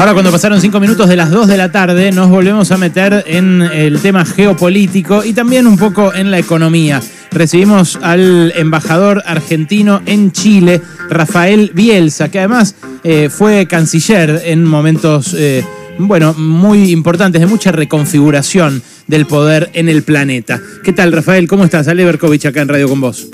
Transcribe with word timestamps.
Ahora 0.00 0.14
cuando 0.14 0.32
pasaron 0.32 0.62
cinco 0.62 0.80
minutos 0.80 1.10
de 1.10 1.16
las 1.16 1.30
2 1.30 1.46
de 1.46 1.58
la 1.58 1.70
tarde 1.70 2.10
nos 2.10 2.30
volvemos 2.30 2.72
a 2.72 2.78
meter 2.78 3.22
en 3.26 3.60
el 3.60 4.00
tema 4.00 4.24
geopolítico 4.24 5.22
y 5.26 5.34
también 5.34 5.66
un 5.66 5.76
poco 5.76 6.14
en 6.14 6.30
la 6.30 6.38
economía. 6.38 7.02
Recibimos 7.30 7.98
al 8.00 8.50
embajador 8.56 9.22
argentino 9.26 10.00
en 10.06 10.32
Chile, 10.32 10.80
Rafael 11.10 11.72
Bielsa, 11.74 12.30
que 12.30 12.38
además 12.38 12.76
eh, 13.04 13.28
fue 13.28 13.66
canciller 13.66 14.40
en 14.46 14.64
momentos, 14.64 15.34
eh, 15.36 15.62
bueno, 15.98 16.32
muy 16.32 16.92
importantes, 16.92 17.42
de 17.42 17.46
mucha 17.46 17.70
reconfiguración 17.70 18.82
del 19.06 19.26
poder 19.26 19.68
en 19.74 19.90
el 19.90 20.02
planeta. 20.02 20.62
¿Qué 20.82 20.94
tal, 20.94 21.12
Rafael? 21.12 21.46
¿Cómo 21.46 21.64
estás? 21.64 21.88
Ale 21.88 22.06
Berkovich 22.06 22.46
acá 22.46 22.62
en 22.62 22.68
Radio 22.68 22.88
con 22.88 23.02
vos. 23.02 23.28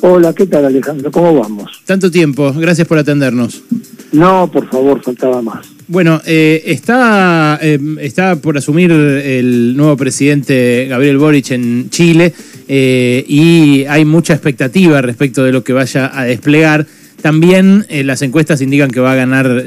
Hola, 0.00 0.32
¿qué 0.32 0.46
tal 0.46 0.64
Alejandro? 0.64 1.12
¿Cómo 1.12 1.32
vamos? 1.32 1.80
Tanto 1.84 2.10
tiempo, 2.10 2.52
gracias 2.52 2.88
por 2.88 2.98
atendernos. 2.98 3.62
No, 4.10 4.50
por 4.50 4.68
favor, 4.68 5.00
faltaba 5.00 5.40
más. 5.42 5.75
Bueno, 5.88 6.20
eh, 6.26 6.64
está, 6.66 7.60
eh, 7.62 7.78
está 8.00 8.34
por 8.34 8.58
asumir 8.58 8.90
el 8.90 9.76
nuevo 9.76 9.96
presidente 9.96 10.86
Gabriel 10.88 11.16
Boric 11.16 11.52
en 11.52 11.90
Chile 11.90 12.34
eh, 12.66 13.24
y 13.28 13.84
hay 13.84 14.04
mucha 14.04 14.32
expectativa 14.32 15.00
respecto 15.00 15.44
de 15.44 15.52
lo 15.52 15.62
que 15.62 15.72
vaya 15.72 16.10
a 16.12 16.24
desplegar. 16.24 16.86
También 17.22 17.86
las 17.88 18.22
encuestas 18.22 18.60
indican 18.62 18.90
que 18.90 18.98
va 18.98 19.12
a 19.12 19.16
ganar 19.16 19.64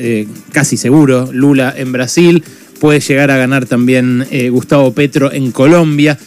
casi 0.51 0.77
seguro 0.77 1.29
Lula 1.31 1.73
en 1.75 1.91
Brasil, 1.91 2.43
puede 2.79 2.99
llegar 2.99 3.31
a 3.31 3.37
ganar 3.37 3.65
también 3.65 4.25
Gustavo 4.51 4.93
Petro 4.93 5.33
en 5.33 5.51
Colombia. 5.51 6.17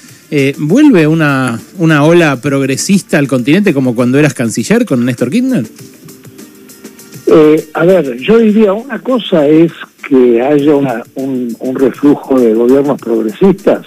¿Vuelve 0.59 1.07
una, 1.07 1.59
una 1.79 2.05
ola 2.05 2.39
progresista 2.41 3.19
al 3.19 3.29
continente 3.29 3.73
como 3.73 3.95
cuando 3.95 4.19
eras 4.19 4.35
canciller 4.35 4.85
con 4.85 5.05
Néstor 5.07 5.31
Kirchner? 5.31 5.65
Eh, 7.35 7.67
a 7.73 7.87
ver, 7.87 8.19
yo 8.19 8.37
diría 8.37 8.75
una 8.75 8.99
cosa 9.01 9.49
es 9.49 9.73
que 10.07 10.43
haya 10.43 10.77
un, 11.15 11.75
reflujo 11.75 12.39
de 12.39 12.53
gobiernos 12.53 13.01
progresistas 13.01 13.87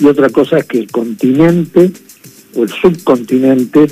y 0.00 0.06
otra 0.06 0.28
cosa 0.30 0.58
es 0.58 0.64
que 0.64 0.80
el 0.80 0.90
continente 0.90 1.92
o 2.56 2.64
el 2.64 2.68
subcontinente 2.68 3.86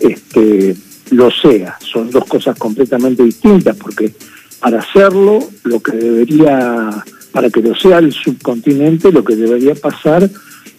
este, 0.00 0.74
lo 1.12 1.30
sea. 1.30 1.76
Son 1.78 2.10
dos 2.10 2.24
cosas 2.24 2.58
completamente 2.58 3.22
distintas 3.22 3.76
porque 3.76 4.12
para 4.58 4.80
hacerlo, 4.80 5.38
lo 5.62 5.78
que 5.78 5.92
debería, 5.92 6.90
para 7.30 7.50
que 7.50 7.62
lo 7.62 7.76
sea 7.76 7.98
el 7.98 8.12
subcontinente, 8.12 9.12
lo 9.12 9.22
que 9.22 9.36
debería 9.36 9.76
pasar 9.76 10.28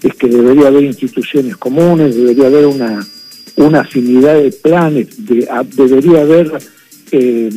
es 0.04 0.14
que 0.16 0.28
debería 0.28 0.68
haber 0.68 0.84
instituciones 0.84 1.56
comunes, 1.56 2.18
debería 2.18 2.48
haber 2.48 2.66
una, 2.66 3.08
una 3.56 3.80
afinidad 3.80 4.34
de 4.34 4.52
planes, 4.52 5.08
debería 5.26 6.20
haber 6.20 6.52
eh, 7.12 7.50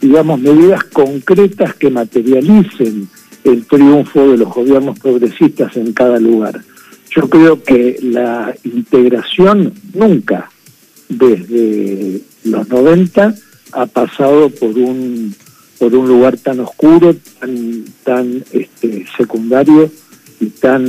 digamos, 0.00 0.40
medidas 0.40 0.84
concretas 0.84 1.74
que 1.74 1.90
materialicen 1.90 3.08
el 3.44 3.66
triunfo 3.66 4.28
de 4.28 4.38
los 4.38 4.54
gobiernos 4.54 4.98
progresistas 4.98 5.76
en 5.76 5.92
cada 5.92 6.18
lugar. 6.18 6.60
Yo 7.14 7.28
creo 7.28 7.62
que 7.62 7.98
la 8.02 8.54
integración 8.64 9.74
nunca, 9.94 10.50
desde 11.08 12.20
los 12.44 12.68
90, 12.68 13.34
ha 13.72 13.86
pasado 13.86 14.50
por 14.50 14.70
un 14.70 15.34
por 15.78 15.94
un 15.94 16.08
lugar 16.08 16.36
tan 16.36 16.60
oscuro, 16.60 17.16
tan 17.40 17.84
tan 18.04 18.44
este, 18.52 19.06
secundario 19.16 19.90
y 20.38 20.46
tan 20.46 20.84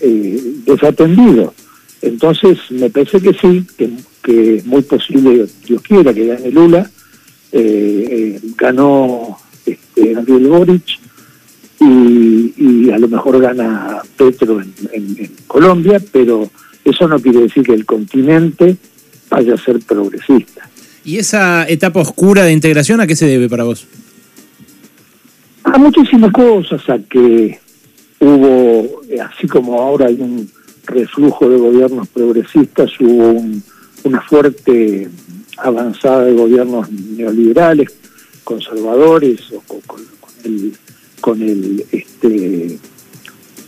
eh, 0.00 0.56
desatendido. 0.66 1.54
Entonces, 2.02 2.58
me 2.70 2.90
parece 2.90 3.20
que 3.20 3.32
sí, 3.32 3.66
que, 3.78 3.90
que 4.22 4.56
es 4.56 4.66
muy 4.66 4.82
posible, 4.82 5.46
Dios 5.66 5.82
quiera, 5.82 6.14
que 6.14 6.26
gane 6.26 6.50
Lula. 6.50 6.90
Eh, 7.50 8.08
eh, 8.10 8.40
ganó 8.56 9.36
este, 9.66 10.14
Gabriel 10.14 10.46
Boric 10.46 10.98
y, 11.80 12.90
a 12.90 12.98
lo 12.98 13.08
mejor 13.08 13.40
gana 13.40 14.00
Petro 14.16 14.60
en, 14.60 15.30
Colombia, 15.46 16.00
pero 16.12 16.50
eso 16.84 17.08
no 17.08 17.20
quiere 17.20 17.40
decir 17.40 17.62
que 17.62 17.74
el 17.74 17.84
continente 17.84 18.76
vaya 19.28 19.54
a 19.54 19.58
ser 19.58 19.80
progresista. 19.80 20.68
¿Y 21.04 21.18
esa 21.18 21.68
etapa 21.68 22.00
oscura 22.00 22.44
de 22.44 22.52
integración 22.52 23.00
a 23.00 23.06
qué 23.06 23.16
se 23.16 23.26
debe 23.26 23.48
para 23.48 23.64
vos? 23.64 23.86
A 25.64 25.76
muchísimas 25.78 26.32
cosas, 26.32 26.88
a 26.88 26.98
que 26.98 27.58
hubo, 28.20 29.02
así 29.22 29.46
como 29.46 29.80
ahora 29.80 30.06
hay 30.06 30.16
un 30.20 30.50
reflujo 30.86 31.48
de 31.48 31.58
gobiernos 31.58 32.08
progresistas, 32.08 32.90
hubo 33.00 33.42
una 34.04 34.20
fuerte 34.22 35.08
avanzada 35.58 36.24
de 36.24 36.32
gobiernos 36.32 36.90
neoliberales, 36.90 37.88
conservadores, 38.44 39.40
o 39.52 39.62
con, 39.86 40.00
el, 40.44 40.72
con 41.20 41.42
el 41.42 41.84
este 41.92 42.78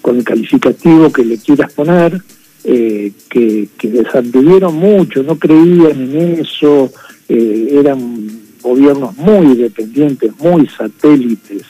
con 0.03 0.19
el 0.19 0.25
calificativo 0.25 1.11
que 1.11 1.25
le 1.25 1.39
quieras 1.39 1.73
poner, 1.73 2.21
eh, 2.63 3.11
que, 3.31 3.69
que 3.79 3.89
desanduvieron 3.89 4.75
mucho, 4.75 5.23
no 5.23 5.39
creían 5.39 5.93
en 5.93 6.41
eso, 6.41 6.93
eh, 7.29 7.69
eran 7.73 8.29
gobiernos 8.61 9.17
muy 9.17 9.57
dependientes, 9.57 10.33
muy 10.39 10.67
satélites 10.69 11.63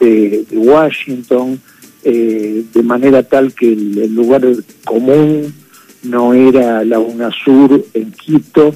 de, 0.00 0.44
Washington, 0.52 1.60
eh, 2.04 2.64
de 2.72 2.82
manera 2.82 3.22
tal 3.22 3.52
que 3.54 3.72
el, 3.72 4.14
lugar 4.14 4.44
común 4.84 5.54
no 6.02 6.34
era 6.34 6.84
la 6.84 6.98
UNASUR 6.98 7.84
en 7.94 8.12
Quito, 8.12 8.74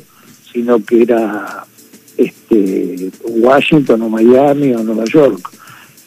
sino 0.52 0.84
que 0.84 1.02
era 1.02 1.64
este, 2.16 3.10
Washington 3.24 4.02
o 4.02 4.08
Miami 4.08 4.74
o 4.74 4.82
Nueva 4.82 5.04
York. 5.04 5.50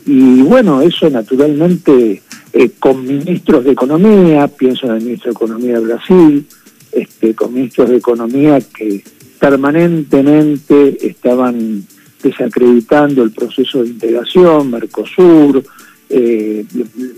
Y 0.06 0.42
bueno, 0.42 0.82
eso 0.82 1.10
naturalmente 1.10 2.22
eh, 2.54 2.72
con 2.80 3.06
ministros 3.06 3.64
de 3.64 3.72
Economía, 3.72 4.48
pienso 4.48 4.88
en 4.88 4.94
el 4.94 5.04
ministro 5.04 5.32
de 5.32 5.36
Economía 5.36 5.74
de 5.74 5.86
Brasil, 5.86 6.46
este, 6.92 7.34
con 7.34 7.54
ministros 7.54 7.90
de 7.90 7.98
Economía 7.98 8.60
que 8.62 9.04
permanentemente 9.40 11.08
estaban 11.08 11.86
desacreditando 12.22 13.24
el 13.24 13.32
proceso 13.32 13.84
de 13.84 13.90
integración, 13.90 14.72
Mercosur, 14.72 15.64
eh, 16.10 16.66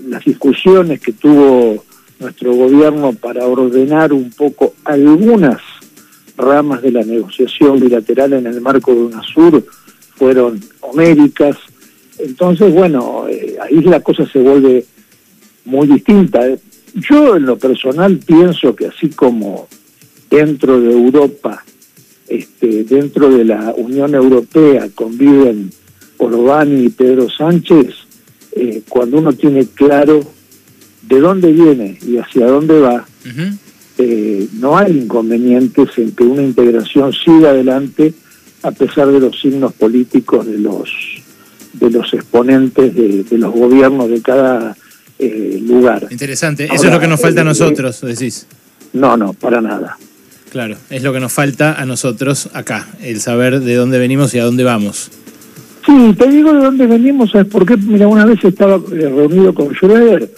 las 0.08 0.24
discusiones 0.24 1.00
que 1.00 1.14
tuvo 1.14 1.84
nuestro 2.20 2.54
gobierno 2.54 3.14
para 3.14 3.46
ordenar 3.46 4.14
un 4.14 4.32
poco 4.32 4.74
algunas 4.84 5.62
ramas 6.38 6.82
de 6.82 6.92
la 6.92 7.04
negociación 7.04 7.80
bilateral 7.80 8.34
en 8.34 8.48
el 8.48 8.62
marco 8.62 8.94
de 8.94 9.02
UNASUR 9.02 9.66
fueron 10.16 10.60
homéricas. 10.82 11.58
Entonces, 12.20 12.74
bueno, 12.74 13.28
eh, 13.30 13.58
ahí 13.62 13.82
la 13.82 14.02
cosa 14.02 14.26
se 14.28 14.40
vuelve 14.40 14.86
muy 15.66 15.88
distinta. 15.88 16.42
Yo 16.96 17.36
en 17.36 17.46
lo 17.46 17.58
personal 17.58 18.18
pienso 18.18 18.76
que 18.76 18.88
así 18.88 19.10
como 19.10 19.68
dentro 20.30 20.80
de 20.80 20.92
Europa, 20.92 21.64
este, 22.28 22.84
dentro 22.84 23.30
de 23.30 23.46
la 23.46 23.74
Unión 23.78 24.16
Europea 24.16 24.90
conviven 24.94 25.72
Orbán 26.18 26.84
y 26.84 26.90
Pedro 26.90 27.30
Sánchez, 27.30 27.94
eh, 28.54 28.82
cuando 28.90 29.20
uno 29.20 29.34
tiene 29.34 29.68
claro 29.68 30.20
de 31.08 31.20
dónde 31.20 31.52
viene 31.52 31.98
y 32.06 32.18
hacia 32.18 32.48
dónde 32.48 32.80
va, 32.80 33.06
eh, 33.98 34.48
no 34.60 34.78
hay 34.78 34.92
inconvenientes 34.92 35.90
en 35.98 36.12
que 36.12 36.24
una 36.24 36.44
integración 36.44 37.14
siga 37.14 37.50
adelante 37.50 38.14
a 38.64 38.72
pesar 38.72 39.08
de 39.08 39.20
los 39.20 39.40
signos 39.40 39.74
políticos 39.74 40.46
de 40.46 40.58
los 40.58 40.90
de 41.74 41.92
los 41.92 42.12
exponentes 42.14 42.94
de, 42.96 43.38
los 43.38 43.54
gobiernos 43.54 44.10
de 44.10 44.22
cada 44.22 44.76
eh, 45.20 45.62
lugar. 45.64 46.08
Interesante, 46.10 46.66
eso 46.66 46.86
es 46.86 46.92
lo 46.92 47.00
que 47.00 47.08
nos 47.08 47.22
falta 47.22 47.42
a 47.42 47.44
eh, 47.44 47.48
nosotros, 47.48 48.02
decís. 48.02 48.48
No, 48.94 49.16
no, 49.16 49.34
para 49.34 49.62
nada. 49.62 49.98
Claro, 50.52 50.76
es 50.90 51.04
lo 51.04 51.14
que 51.14 51.20
nos 51.20 51.32
falta 51.32 51.74
a 51.74 51.86
nosotros 51.86 52.50
acá, 52.54 52.88
el 53.02 53.20
saber 53.20 53.60
de 53.60 53.76
dónde 53.76 54.00
venimos 54.00 54.34
y 54.34 54.40
a 54.40 54.46
dónde 54.46 54.64
vamos. 54.64 55.12
Sí, 55.86 56.16
te 56.18 56.28
digo 56.30 56.54
de 56.54 56.60
dónde 56.60 56.88
venimos, 56.88 57.32
¿sabes 57.32 57.48
por 57.48 57.66
qué? 57.66 57.78
Mira, 57.78 58.08
una 58.08 58.26
vez 58.26 58.44
estaba 58.44 58.80
reunido 58.90 59.54
con 59.54 59.74
Schroeder 59.74 60.30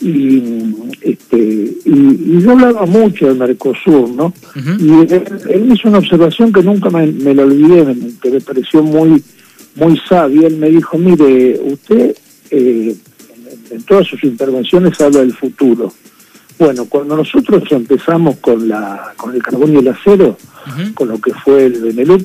y 0.00 0.74
este 1.00 1.36
y, 1.84 2.40
yo 2.40 2.52
hablaba 2.52 2.86
mucho 2.86 3.26
del 3.26 3.36
Mercosur 3.36 4.08
no 4.10 4.32
y 4.78 4.90
él, 5.12 5.72
hizo 5.72 5.88
una 5.88 5.98
observación 5.98 6.52
que 6.52 6.62
nunca 6.62 6.90
me, 6.90 7.06
me 7.06 7.34
la 7.34 7.44
olvidé 7.44 7.96
que 8.20 8.30
me 8.30 8.40
pareció 8.40 8.82
muy 8.82 9.22
muy 9.74 10.00
sabia. 10.08 10.46
Él 10.46 10.56
me 10.56 10.70
dijo 10.70 10.98
mire 10.98 11.58
usted 11.62 12.16
eh, 12.50 12.94
en, 13.70 13.82
todas 13.82 14.06
sus 14.06 14.22
intervenciones 14.24 15.00
habla 15.00 15.20
del 15.20 15.34
futuro 15.34 15.92
bueno 16.58 16.86
cuando 16.86 17.16
nosotros 17.16 17.62
empezamos 17.70 18.36
con 18.36 18.68
la 18.68 19.14
con 19.16 19.34
el 19.34 19.42
carbón 19.42 19.74
y 19.74 19.76
el 19.76 19.88
acero 19.88 20.36
con 20.94 21.08
lo 21.08 21.20
que 21.20 21.32
fue 21.32 21.66
el 21.66 21.80
Benelux 21.80 22.24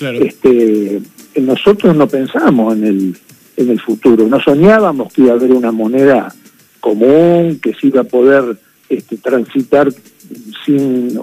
este 0.00 1.00
nosotros 1.36 1.96
no 1.96 2.06
pensamos 2.08 2.74
en 2.74 2.84
el 2.84 3.16
en 3.56 3.70
el 3.70 3.80
futuro. 3.80 4.28
No 4.28 4.40
soñábamos 4.40 5.12
que 5.12 5.22
iba 5.22 5.32
a 5.32 5.36
haber 5.36 5.52
una 5.52 5.72
moneda 5.72 6.32
común, 6.80 7.58
que 7.60 7.74
se 7.74 7.88
iba 7.88 8.02
a 8.02 8.04
poder 8.04 8.56
este, 8.88 9.16
transitar 9.16 9.92
sin, 10.64 11.18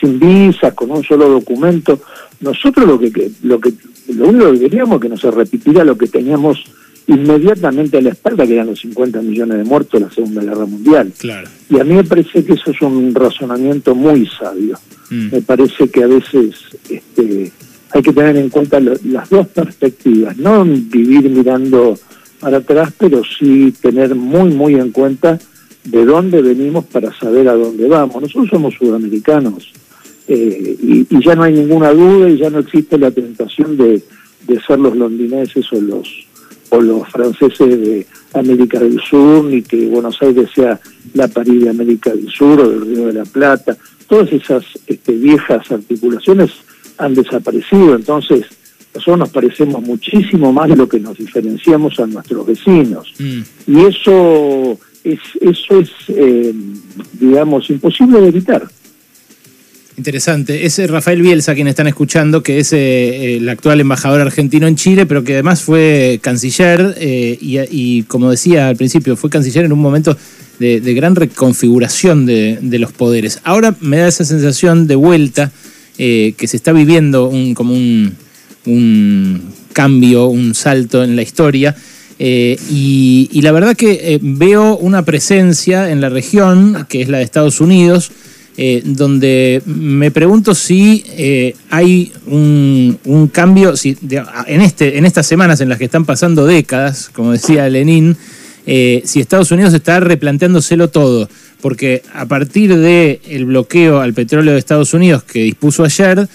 sin, 0.00 0.18
visa, 0.18 0.74
con 0.74 0.90
un 0.90 1.02
solo 1.04 1.28
documento. 1.28 2.00
nosotros 2.40 2.86
lo 2.86 2.98
que, 2.98 3.30
lo 3.42 3.60
que 3.60 3.72
lo 4.08 4.28
único 4.28 4.52
que 4.52 4.60
queríamos 4.60 4.96
es 4.96 5.02
que 5.02 5.08
no 5.08 5.16
se 5.16 5.30
repitiera 5.30 5.84
lo 5.84 5.96
que 5.96 6.06
teníamos 6.06 6.64
inmediatamente 7.06 7.98
a 7.98 8.02
la 8.02 8.10
espalda, 8.10 8.46
que 8.46 8.54
eran 8.54 8.68
los 8.68 8.80
50 8.80 9.22
millones 9.22 9.58
de 9.58 9.64
muertos 9.64 10.00
de 10.00 10.06
la 10.06 10.12
Segunda 10.12 10.42
Guerra 10.42 10.66
Mundial. 10.66 11.12
Claro. 11.18 11.48
Y 11.68 11.80
a 11.80 11.84
mí 11.84 11.94
me 11.94 12.04
parece 12.04 12.44
que 12.44 12.54
eso 12.54 12.70
es 12.70 12.80
un 12.80 13.14
razonamiento 13.14 13.94
muy 13.94 14.26
sabio. 14.26 14.78
Mm. 15.10 15.32
Me 15.32 15.42
parece 15.42 15.88
que 15.88 16.04
a 16.04 16.06
veces 16.06 16.54
este, 16.88 17.52
hay 17.90 18.02
que 18.02 18.12
tener 18.12 18.36
en 18.36 18.48
cuenta 18.48 18.80
las 18.80 19.28
dos 19.28 19.48
perspectivas, 19.48 20.36
no 20.36 20.64
vivir 20.64 21.28
mirando 21.28 21.98
para 22.42 22.58
atrás, 22.58 22.92
pero 22.98 23.22
sí 23.24 23.72
tener 23.80 24.16
muy, 24.16 24.50
muy 24.50 24.74
en 24.74 24.90
cuenta 24.90 25.38
de 25.84 26.04
dónde 26.04 26.42
venimos 26.42 26.84
para 26.86 27.16
saber 27.16 27.48
a 27.48 27.54
dónde 27.54 27.86
vamos. 27.86 28.20
Nosotros 28.20 28.50
somos 28.50 28.74
sudamericanos 28.74 29.72
eh, 30.26 30.76
y, 30.82 31.24
ya 31.24 31.36
no 31.36 31.44
hay 31.44 31.52
ninguna 31.52 31.92
duda 31.92 32.28
y 32.28 32.38
ya 32.38 32.50
no 32.50 32.58
existe 32.58 32.98
la 32.98 33.12
tentación 33.12 33.76
de, 33.76 34.02
de 34.48 34.60
ser 34.60 34.80
los 34.80 34.96
londineses 34.96 35.72
o 35.72 35.80
los 35.80 36.26
o 36.70 36.80
los 36.80 37.06
franceses 37.10 37.68
de 37.68 38.06
América 38.32 38.78
del 38.78 38.98
Sur, 38.98 39.44
ni 39.44 39.60
que 39.60 39.88
Buenos 39.88 40.16
Aires 40.22 40.48
sea 40.54 40.80
la 41.12 41.28
París 41.28 41.64
de 41.64 41.68
América 41.68 42.10
del 42.10 42.30
Sur 42.30 42.62
o 42.62 42.68
del 42.70 42.80
Río 42.80 43.06
de 43.08 43.12
la 43.12 43.24
Plata. 43.24 43.76
Todas 44.08 44.32
esas 44.32 44.64
este, 44.86 45.12
viejas 45.12 45.70
articulaciones 45.70 46.50
han 46.96 47.14
desaparecido, 47.14 47.94
entonces 47.94 48.46
nosotros 48.94 49.18
nos 49.18 49.30
parecemos 49.30 49.82
muchísimo 49.82 50.52
más 50.52 50.68
de 50.68 50.76
lo 50.76 50.88
que 50.88 51.00
nos 51.00 51.16
diferenciamos 51.16 51.98
a 51.98 52.06
nuestros 52.06 52.46
vecinos. 52.46 53.12
Mm. 53.18 53.40
Y 53.66 53.84
eso 53.86 54.78
es, 55.02 55.18
eso 55.40 55.80
es 55.80 55.90
eh, 56.08 56.52
digamos, 57.18 57.68
imposible 57.70 58.20
de 58.20 58.28
evitar. 58.28 58.68
Interesante. 59.96 60.64
Es 60.64 60.78
Rafael 60.90 61.22
Bielsa 61.22 61.54
quien 61.54 61.68
están 61.68 61.86
escuchando, 61.86 62.42
que 62.42 62.58
es 62.58 62.72
eh, 62.72 63.36
el 63.36 63.48
actual 63.48 63.80
embajador 63.80 64.20
argentino 64.20 64.66
en 64.66 64.76
Chile, 64.76 65.06
pero 65.06 65.22
que 65.22 65.34
además 65.34 65.62
fue 65.62 66.18
canciller 66.22 66.94
eh, 66.98 67.36
y, 67.40 68.02
como 68.04 68.30
decía 68.30 68.68
al 68.68 68.76
principio, 68.76 69.16
fue 69.16 69.30
canciller 69.30 69.64
en 69.64 69.72
un 69.72 69.80
momento 69.80 70.16
de, 70.58 70.80
gran 70.94 71.14
reconfiguración 71.14 72.24
de, 72.24 72.78
los 72.78 72.92
poderes. 72.92 73.40
Ahora 73.44 73.74
me 73.80 73.98
da 73.98 74.08
esa 74.08 74.24
sensación 74.24 74.86
de 74.86 74.94
vuelta 74.94 75.50
que 75.96 76.46
se 76.46 76.56
está 76.56 76.72
viviendo 76.72 77.28
un, 77.28 77.54
como 77.54 77.74
un, 77.74 78.16
un 78.66 79.52
cambio, 79.72 80.26
un 80.26 80.54
salto 80.54 81.02
en 81.02 81.16
la 81.16 81.22
historia. 81.22 81.74
Eh, 82.18 82.56
y, 82.70 83.40
la 83.42 83.52
verdad 83.52 83.76
que 83.76 84.14
eh, 84.14 84.18
veo 84.22 84.76
una 84.76 85.04
presencia 85.04 85.90
en 85.90 86.00
la 86.00 86.08
región, 86.08 86.86
que 86.88 87.02
es 87.02 87.08
la 87.08 87.18
de 87.18 87.24
Estados 87.24 87.60
Unidos, 87.60 88.12
eh, 88.56 88.82
donde 88.84 89.62
me 89.64 90.10
pregunto 90.10 90.54
si 90.54 91.04
hay 91.70 92.12
un, 92.26 93.30
cambio, 93.32 93.76
si, 93.76 93.96
en, 94.46 94.60
este, 94.60 94.98
en 94.98 95.06
estas 95.06 95.26
semanas 95.26 95.60
en 95.60 95.68
las 95.68 95.78
que 95.78 95.86
están 95.86 96.04
pasando 96.04 96.46
décadas, 96.46 97.10
como 97.12 97.32
decía 97.32 97.68
Lenin, 97.68 98.16
si 98.64 99.18
Estados 99.18 99.50
Unidos 99.50 99.74
está 99.74 99.98
replanteándoselo 99.98 100.90
todo, 100.90 101.28
porque 101.60 102.02
a 102.14 102.26
partir 102.26 102.76
del 102.76 103.44
bloqueo 103.46 104.00
al 104.00 104.12
petróleo 104.14 104.52
de 104.52 104.58
Estados 104.58 104.94
Unidos 104.94 105.24
que 105.24 105.42
dispuso 105.42 105.82
ayer, 105.82 106.28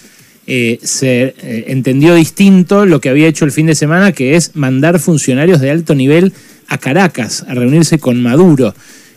eh, 0.50 0.80
se 0.82 1.36
eh, 1.42 1.66
entendió 1.68 2.16
distinto 2.16 2.86
lo 2.86 3.02
que 3.02 3.10
había 3.10 3.28
hecho 3.28 3.44
el 3.44 3.52
fin 3.52 3.66
de 3.66 3.76
semana, 3.76 4.14
que 4.14 4.38
es 4.38 4.56
mandar 4.56 4.98
funcionarios 4.98 5.60
de 5.60 5.72
alto 5.72 5.94
nivel 5.94 6.32
a 6.70 6.78
Caracas 6.78 7.46
a 7.50 7.54
reunirse 7.54 8.00
con 8.00 8.24
Maduro. 8.24 8.74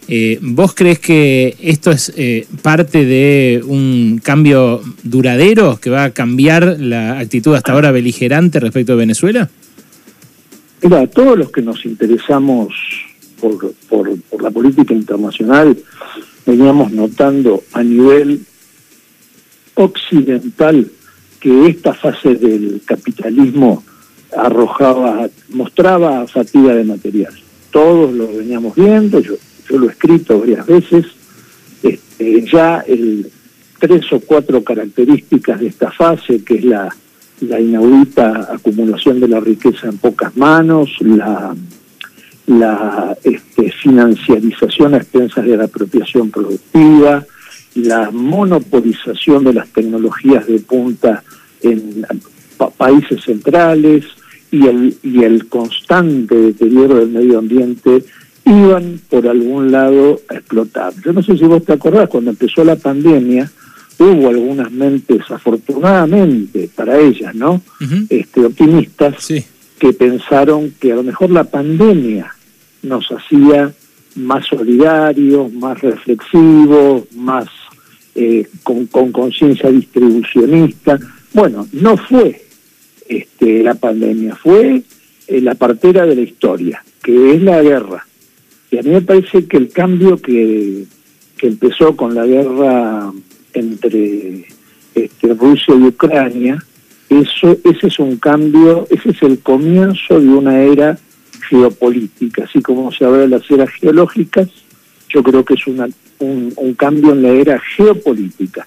Eh, 0.09 0.41
¿Vos 0.43 0.75
crees 0.75 0.99
que 0.99 1.57
esto 1.63 1.93
es 1.93 2.13
parte 2.63 3.05
de 3.05 3.63
un 3.65 4.21
cambio 4.21 4.83
duradero 5.05 5.79
que 5.81 5.89
va 5.89 6.03
a 6.03 6.11
cambiar 6.11 6.81
la 6.81 7.21
actitud 7.21 7.55
hasta 7.55 7.75
ahora 7.75 7.93
beligerante 7.93 8.59
respecto 8.59 8.95
a 8.95 8.97
Venezuela? 8.97 9.49
Mira, 10.83 11.07
todos 11.07 11.39
los 11.39 11.53
que 11.53 11.63
nos 11.63 11.85
interesamos 11.87 12.75
por, 13.41 13.73
por 13.89 14.43
la 14.43 14.51
política 14.51 14.95
internacional 14.95 15.77
veníamos 16.45 16.91
notando 16.91 17.63
a 17.73 17.85
nivel 17.85 18.41
occidental 19.75 20.91
que 21.41 21.69
esta 21.69 21.95
fase 21.95 22.35
del 22.35 22.83
capitalismo 22.85 23.83
arrojaba, 24.37 25.29
mostraba 25.49 26.27
fatiga 26.27 26.75
de 26.75 26.85
material. 26.85 27.33
Todos 27.71 28.13
lo 28.13 28.29
veníamos 28.29 28.75
viendo, 28.77 29.21
yo, 29.21 29.35
lo 29.71 29.89
he 29.89 29.93
escrito 29.93 30.41
varias 30.41 30.67
veces, 30.67 31.07
este, 31.83 32.45
ya 32.51 32.85
el 32.87 33.31
tres 33.79 34.13
o 34.13 34.21
cuatro 34.21 34.63
características 34.63 35.61
de 35.61 35.69
esta 35.69 35.91
fase, 35.91 36.45
que 36.45 36.57
es 36.57 36.65
la, 36.65 36.95
inaudita 37.41 38.53
acumulación 38.53 39.19
de 39.19 39.29
la 39.29 39.41
riqueza 39.41 39.89
en 39.89 39.97
pocas 39.97 40.37
manos, 40.37 40.91
la, 41.01 41.57
la 42.47 43.17
este, 43.25 43.73
financiarización 43.73 44.93
a 44.93 44.99
expensas 44.99 45.47
de 45.47 45.57
la 45.57 45.65
apropiación 45.65 46.31
productiva, 46.31 47.25
la 47.75 48.11
monopolización 48.11 49.45
de 49.45 49.55
las 49.55 49.69
tecnologías 49.69 50.47
de 50.47 50.59
punta 50.61 51.23
en 51.63 52.07
países 52.77 53.23
centrales 53.25 54.05
y 54.51 54.67
el, 54.67 54.97
y 55.03 55.23
el 55.23 55.49
constante 55.49 56.35
deterioro 56.35 56.97
del 56.97 57.11
medio 57.11 57.39
ambiente 57.39 58.05
iban 58.45 59.01
por 59.09 59.29
algún 59.29 59.71
lado 59.71 60.21
a 60.29 60.35
explotar. 60.35 60.93
Yo 61.05 61.13
no 61.13 61.23
sé 61.23 61.37
si 61.37 61.45
vos 61.45 61.65
te 61.65 61.73
acordás, 61.73 62.09
cuando 62.09 62.31
empezó 62.31 62.65
la 62.65 62.77
pandemia, 62.77 63.51
hubo 63.99 64.29
algunas 64.29 64.73
mentes, 64.73 65.31
afortunadamente 65.31 66.69
para 66.75 66.99
ellas, 66.99 67.35
¿no? 67.35 67.63
este, 68.09 68.45
optimistas, 68.45 69.29
que 69.79 69.93
pensaron 69.93 70.75
que 70.81 70.93
a 70.93 70.97
lo 70.97 71.03
mejor 71.03 71.31
la 71.31 71.45
pandemia 71.45 72.35
nos 72.83 73.07
hacía 73.13 73.73
más 74.17 74.47
solidarios, 74.47 75.53
más 75.53 75.81
reflexivos, 75.81 77.05
más 77.15 77.47
eh, 78.15 78.47
con 78.63 79.13
conciencia 79.13 79.71
distribucionista. 79.71 80.99
Bueno, 81.33 81.67
no 81.73 81.97
fue 81.97 82.43
este, 83.09 83.63
la 83.63 83.75
pandemia, 83.75 84.37
fue 84.37 84.83
eh, 85.27 85.41
la 85.41 85.55
partera 85.55 86.07
de 86.07 86.15
la 86.17 86.23
historia, 86.23 86.85
que 87.03 87.35
es 87.35 87.43
la 87.43 87.63
guerra. 87.63 88.07
Y 88.71 88.79
a 88.79 88.83
mí 88.83 88.91
me 88.91 89.03
parece 89.03 89.47
que 89.47 89.57
el 89.57 89.69
cambio 89.71 90.17
que, 90.17 90.85
que 91.37 91.47
empezó 91.49 91.97
con 91.97 92.15
la 92.15 92.25
guerra 92.27 93.13
entre 93.53 94.47
este, 94.95 95.35
Rusia 95.35 95.75
y 95.75 95.83
Ucrania, 95.83 96.65
eso, 97.09 97.59
ese 97.65 97.89
es 97.89 97.99
un 97.99 98.17
cambio, 98.17 98.87
ese 98.91 99.11
es 99.11 99.23
el 99.23 99.41
comienzo 99.41 100.21
de 100.21 100.29
una 100.29 100.63
era 100.63 100.99
geopolítica, 101.49 102.45
así 102.45 102.63
como 102.63 102.93
se 102.93 103.05
habla 103.05 103.19
de 103.19 103.29
las 103.29 103.51
eras 103.51 103.71
geológicas, 103.71 104.49
yo 105.13 105.23
creo 105.23 105.45
que 105.45 105.55
es 105.55 105.67
una, 105.67 105.89
un, 106.21 106.75
cambio 106.75 107.13
en 107.13 107.23
la 107.23 107.31
era 107.31 107.59
geopolítica. 107.59 108.67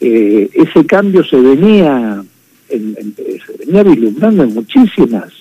Eh, 0.00 0.48
ese 0.54 0.86
cambio 0.86 1.24
se 1.24 1.36
venía, 1.36 2.22
se 2.68 3.56
venía 3.58 3.82
vislumbrando 3.82 4.44
en 4.44 4.54
muchísimas 4.54 5.32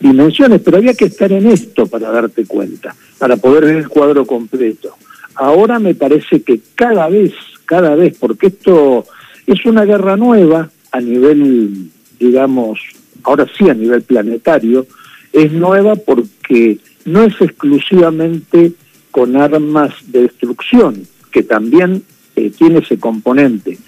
dimensiones, 0.00 0.60
pero 0.62 0.76
había 0.78 0.94
que 0.94 1.06
estar 1.06 1.32
en 1.32 1.46
esto 1.46 1.86
para 1.86 2.10
darte 2.10 2.44
cuenta, 2.44 2.94
para 3.18 3.36
poder 3.36 3.64
ver 3.64 3.76
el 3.76 3.88
cuadro 3.88 4.26
completo. 4.26 4.96
Ahora 5.36 5.78
me 5.78 5.94
parece 5.94 6.42
que 6.42 6.60
cada 6.74 7.08
vez, 7.08 7.32
cada 7.64 7.94
vez, 7.94 8.16
porque 8.18 8.48
esto 8.48 9.06
es 9.46 9.64
una 9.64 9.84
guerra 9.84 10.16
nueva 10.16 10.70
a 10.92 11.00
nivel, 11.00 11.90
digamos, 12.18 12.80
ahora 13.22 13.46
sí 13.56 13.68
a 13.68 13.74
nivel 13.74 14.02
planetario, 14.02 14.86
es 15.32 15.52
nueva 15.52 15.96
porque 15.96 16.78
no 17.04 17.22
es 17.24 17.34
exclusivamente 17.40 18.72
con 19.14 19.36
armas 19.36 19.94
de 20.08 20.22
destrucción, 20.22 21.06
que 21.30 21.44
también 21.44 22.02
eh, 22.34 22.50
tiene 22.50 22.80
ese 22.80 22.98
componente, 22.98 23.78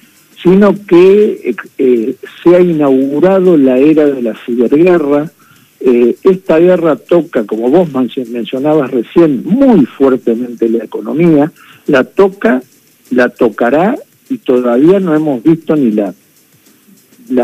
sino 0.40 0.72
que 0.86 1.50
eh, 1.50 1.56
eh, 1.78 2.14
se 2.44 2.54
ha 2.54 2.60
inaugurado 2.60 3.56
la 3.56 3.76
era 3.76 4.06
de 4.06 4.22
la 4.22 4.36
ciberguerra. 4.46 5.32
esta 6.22 6.58
guerra 6.60 6.94
toca, 6.94 7.42
como 7.44 7.68
vos 7.70 7.88
mencionabas 8.30 8.92
recién, 8.92 9.42
muy 9.44 9.84
fuertemente 9.84 10.68
la 10.68 10.84
economía, 10.84 11.50
la 11.88 12.04
toca, 12.04 12.62
la 13.10 13.28
tocará 13.28 13.96
y 14.30 14.38
todavía 14.38 15.00
no 15.00 15.12
hemos 15.12 15.42
visto 15.42 15.74
ni 15.74 15.90
la, 15.90 16.14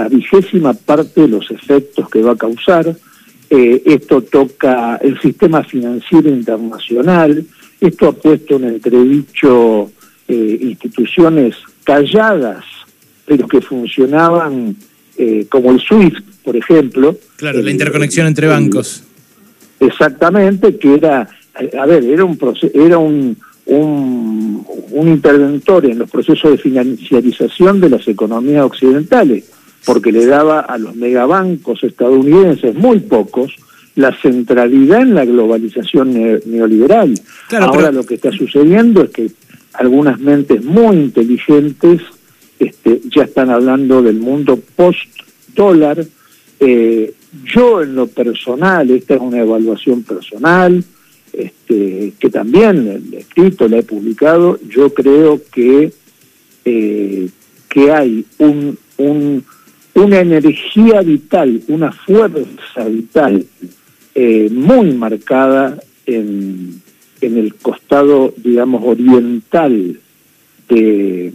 vigésima 0.09 0.73
parte 0.73 1.23
de 1.23 1.29
los 1.29 1.51
efectos 1.51 2.09
que 2.09 2.23
va 2.23 2.33
a 2.33 2.37
causar 2.37 2.95
esto 3.51 4.23
toca 4.23 4.97
el 5.03 5.21
sistema 5.21 5.63
financiero 5.63 6.31
internacional, 6.31 7.45
esto 7.87 8.09
ha 8.09 8.13
puesto 8.13 8.57
en 8.57 8.65
entredicho 8.65 9.91
eh, 10.29 10.59
instituciones 10.61 11.57
calladas, 11.85 12.65
pero 13.27 13.47
que 13.49 13.61
funcionaban 13.61 14.77
eh, 15.17 15.47
como 15.49 15.73
el 15.73 15.81
SWIFT, 15.81 16.25
por 16.45 16.57
ejemplo. 16.57 17.17
Claro, 17.37 17.61
la 17.63 17.71
interconexión 17.71 18.27
entre 18.27 18.47
bancos. 18.47 19.05
Exactamente, 19.81 20.77
que 20.79 20.95
era, 20.95 21.29
a 21.79 21.87
ver, 21.87 22.05
era 22.05 22.25
un 22.25 22.39
era 22.73 22.99
un, 22.99 23.37
un 23.67 25.09
interventor 25.09 25.87
en 25.87 25.99
los 25.99 26.11
procesos 26.11 26.53
de 26.53 26.59
financiarización 26.59 27.81
de 27.81 27.91
las 27.91 28.07
economías 28.07 28.65
occidentales 28.65 29.45
porque 29.85 30.13
le 30.13 30.27
daba 30.27 30.61
a 30.61 30.79
los 30.79 30.95
megabancos 30.95 31.83
estadounidenses, 31.83 32.75
muy 32.75 33.01
pocos, 33.01 33.57
la 33.95 34.17
centralidad 34.21 35.03
en 35.03 35.15
la 35.15 35.25
globalización 35.25 36.13
neoliberal. 36.47 37.15
Ahora 37.61 37.91
lo 37.91 38.05
que 38.05 38.15
está 38.15 38.33
sucediendo 38.33 39.03
es 39.03 39.11
que 39.11 39.31
algunas 39.75 40.19
mentes 40.19 40.65
muy 40.65 40.97
inteligentes 40.97 42.01
este, 42.59 43.01
ya 43.09 43.25
están 43.25 43.51
hablando 43.51 44.03
del 44.03 44.17
mundo 44.17 44.59
post-dólar. 44.77 46.05
Eh, 46.61 47.13
yo 47.45 47.83
en 47.83 47.95
lo 47.95 48.07
personal, 48.07 48.91
esta 48.91 49.15
es 49.15 49.21
una 49.21 49.41
evaluación 49.41 50.03
personal, 50.03 50.85
este, 51.33 52.13
que 52.19 52.31
también 52.31 53.11
he 53.13 53.19
escrito, 53.19 53.69
la 53.69 53.79
he 53.79 53.83
publicado, 53.83 54.59
yo 54.69 54.93
creo 54.93 55.41
que, 55.51 55.93
eh, 56.65 57.29
que 57.69 57.91
hay 57.91 58.25
un, 58.39 58.79
un, 58.99 59.45
una 59.95 60.21
energía 60.21 61.01
vital, 61.01 61.63
una 61.69 61.91
fuerza 61.91 62.85
vital 62.87 63.45
eh, 64.15 64.49
muy 64.51 64.93
marcada 64.93 65.79
en, 66.07 66.83
en 67.21 67.39
el 67.39 67.55
costado, 67.55 68.35
digamos, 68.37 68.83
oriental 68.85 69.99
de, 70.69 71.33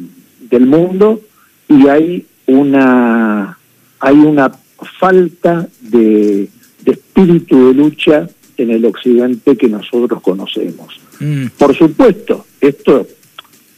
del 0.50 0.66
mundo 0.66 1.22
y 1.68 1.88
hay 1.88 2.26
una, 2.48 3.58
hay 4.00 4.16
una 4.16 4.52
falta 5.00 5.68
de, 5.82 6.50
espíritu 6.86 7.68
de 7.68 7.74
lucha 7.74 8.30
en 8.56 8.72
el 8.72 8.86
occidente 8.86 9.58
que 9.58 9.68
nosotros 9.68 10.22
conocemos. 10.22 11.00
Mm. 11.20 11.48
Por 11.58 11.76
supuesto, 11.76 12.46
esto 12.62 13.08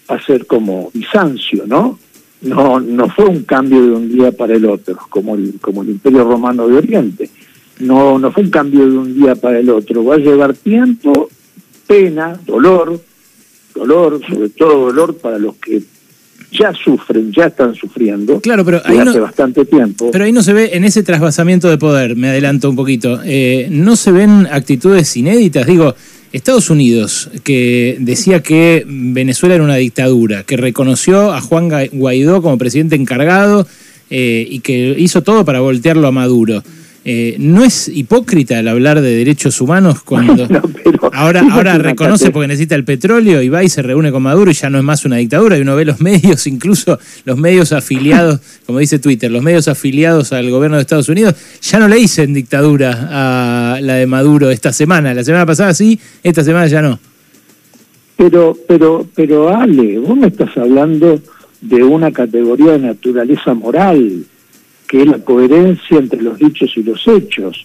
va 0.10 0.16
a 0.16 0.26
ser 0.26 0.46
como 0.46 0.92
Bizancio, 0.94 1.64
¿no? 1.66 1.98
No, 2.42 2.80
no 2.80 3.10
fue 3.10 3.26
un 3.26 3.44
cambio 3.44 3.82
de 3.82 3.92
un 3.92 4.10
día 4.10 4.32
para 4.32 4.56
el 4.56 4.66
otro, 4.66 4.98
como 5.10 5.36
el, 5.36 5.56
como 5.60 5.82
el 5.82 5.90
Imperio 5.90 6.24
Romano 6.24 6.68
de 6.68 6.78
Oriente. 6.78 7.30
No, 7.80 8.20
no 8.20 8.32
fue 8.32 8.44
un 8.44 8.50
cambio 8.50 8.82
de 8.90 8.98
un 8.98 9.14
día 9.14 9.36
para 9.36 9.60
el 9.60 9.70
otro. 9.70 10.04
Va 10.04 10.16
a 10.16 10.18
llevar 10.18 10.54
tiempo, 10.54 11.30
pena, 11.88 12.40
dolor, 12.46 13.02
dolor, 13.74 14.20
sobre 14.28 14.50
todo 14.50 14.86
dolor 14.88 15.16
para 15.18 15.40
los 15.40 15.56
que 15.56 15.82
ya 16.52 16.74
sufren, 16.74 17.32
ya 17.32 17.46
están 17.46 17.76
sufriendo 17.76 18.40
claro, 18.42 18.66
pero 18.66 18.82
ahí 18.84 18.98
hace 18.98 19.20
bastante 19.20 19.66
tiempo. 19.66 20.10
Pero 20.12 20.26
ahí 20.26 20.32
no 20.32 20.42
se 20.42 20.54
ve, 20.54 20.72
en 20.74 20.84
ese 20.84 21.04
trasvasamiento 21.04 21.70
de 21.70 21.78
poder, 21.78 22.16
me 22.16 22.30
adelanto 22.30 22.70
un 22.70 22.76
poquito, 22.76 23.20
eh, 23.24 23.68
¿no 23.70 23.96
se 23.96 24.12
ven 24.12 24.48
actitudes 24.52 25.16
inéditas? 25.16 25.68
Digo, 25.68 25.96
Estados 26.32 26.70
Unidos, 26.70 27.30
que 27.44 27.98
decía 28.00 28.42
que 28.42 28.84
Venezuela 28.88 29.56
era 29.56 29.64
una 29.64 29.76
dictadura, 29.76 30.44
que 30.44 30.58
reconoció 30.58 31.34
a 31.34 31.42
Juan 31.42 31.70
Guaidó 31.92 32.42
como 32.42 32.58
presidente 32.58 32.96
encargado 32.96 33.68
eh, 34.10 34.46
y 34.50 34.60
que 34.60 34.96
hizo 34.98 35.24
todo 35.24 35.46
para 35.46 35.60
voltearlo 35.60 36.08
a 36.08 36.12
Maduro. 36.12 36.64
Eh, 37.06 37.38
¿No 37.40 37.64
es 37.64 37.88
hipócrita 37.88 38.60
el 38.60 38.68
hablar 38.68 39.00
de 39.00 39.16
derechos 39.16 39.62
humanos 39.62 40.04
cuando 40.04 40.46
ahora, 41.14 41.42
ahora 41.50 41.78
reconoce 41.78 42.30
porque 42.30 42.48
necesita 42.50 42.76
el 42.76 42.84
petróleo 42.84 43.42
y 43.42 43.48
va 43.48 43.64
y 43.64 43.70
se 43.70 43.82
reúne 43.82 44.12
con 44.12 44.22
Maduro 44.22 44.52
y 44.52 44.54
ya 44.54 44.70
no 44.70 44.78
es 44.78 44.84
más 44.84 45.06
una 45.06 45.16
dictadura? 45.16 45.58
Y 45.58 45.62
uno 45.62 45.78
ve 45.78 45.86
los 45.86 46.02
medios, 46.02 46.46
incluso 46.48 47.00
los 47.24 47.38
medios 47.38 47.72
afiliados, 47.72 48.42
como 48.66 48.80
dice 48.80 49.00
Twitter, 49.00 49.32
los 49.32 49.42
medios 49.42 49.70
afiliados 49.70 50.34
al 50.34 50.50
gobierno 50.52 50.76
de 50.76 50.82
Estados 50.82 51.08
Unidos, 51.08 51.36
ya 51.62 51.80
no 51.80 51.88
le 51.88 51.96
dicen 51.96 52.34
dictadura 52.34 53.08
a 53.76 53.82
la 53.82 53.96
de 53.96 54.06
Maduro 54.06 54.50
esta 54.50 54.74
semana. 54.74 55.14
La 55.14 55.24
semana 55.24 55.46
pasada 55.46 55.74
sí, 55.74 55.98
esta 56.22 56.44
semana 56.44 56.68
ya 56.68 56.82
no. 56.82 57.00
Pero, 58.18 58.58
pero, 58.68 59.08
pero 59.16 59.56
Ale, 59.56 60.00
vos 60.00 60.18
me 60.18 60.28
estás 60.28 60.56
hablando 60.58 61.22
de 61.62 61.84
una 61.84 62.12
categoría 62.12 62.74
de 62.74 62.80
naturaleza 62.80 63.54
moral 63.54 64.26
que 64.90 65.04
es 65.04 65.08
la 65.08 65.20
coherencia 65.20 66.00
entre 66.00 66.20
los 66.22 66.40
dichos 66.40 66.72
y 66.76 66.82
los 66.82 67.08
hechos. 67.08 67.64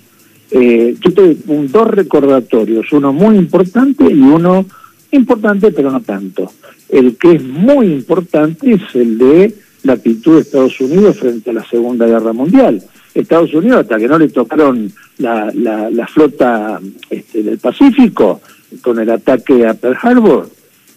Eh, 0.50 0.95
yo 1.00 1.12
tengo 1.14 1.64
dos 1.69 1.88
recordatorios, 1.88 2.93
uno 2.93 3.14
muy 3.14 3.37
importante 3.37 4.04
y 4.04 4.21
uno 4.21 4.66
importante 5.11 5.73
pero 5.73 5.90
no 5.90 6.02
tanto. 6.02 6.52
El 6.90 7.16
que 7.16 7.33
es 7.33 7.43
muy 7.43 7.87
importante 7.87 8.75
es 8.75 8.83
el 8.95 9.16
de 9.16 9.54
la 9.85 9.95
actitud 9.95 10.35
de 10.35 10.43
Estados 10.43 10.78
Unidos 10.83 11.19
frente 11.19 11.49
a 11.49 11.54
la 11.54 11.64
Segunda 11.64 12.07
Guerra 12.07 12.35
Mundial. 12.35 12.83
Estados 13.14 13.54
Unidos, 13.54 13.81
hasta 13.81 13.97
que 13.97 14.09
no 14.09 14.19
le 14.19 14.28
tocaron 14.28 14.93
la, 15.16 16.07
flota 16.12 16.78
este, 17.09 17.43
del 17.43 17.59
Pacífico 17.59 18.43
con 18.83 18.99
el 18.99 19.09
ataque 19.09 19.66
a 19.66 19.73
Pearl 19.73 19.97
Harbor, 20.02 20.50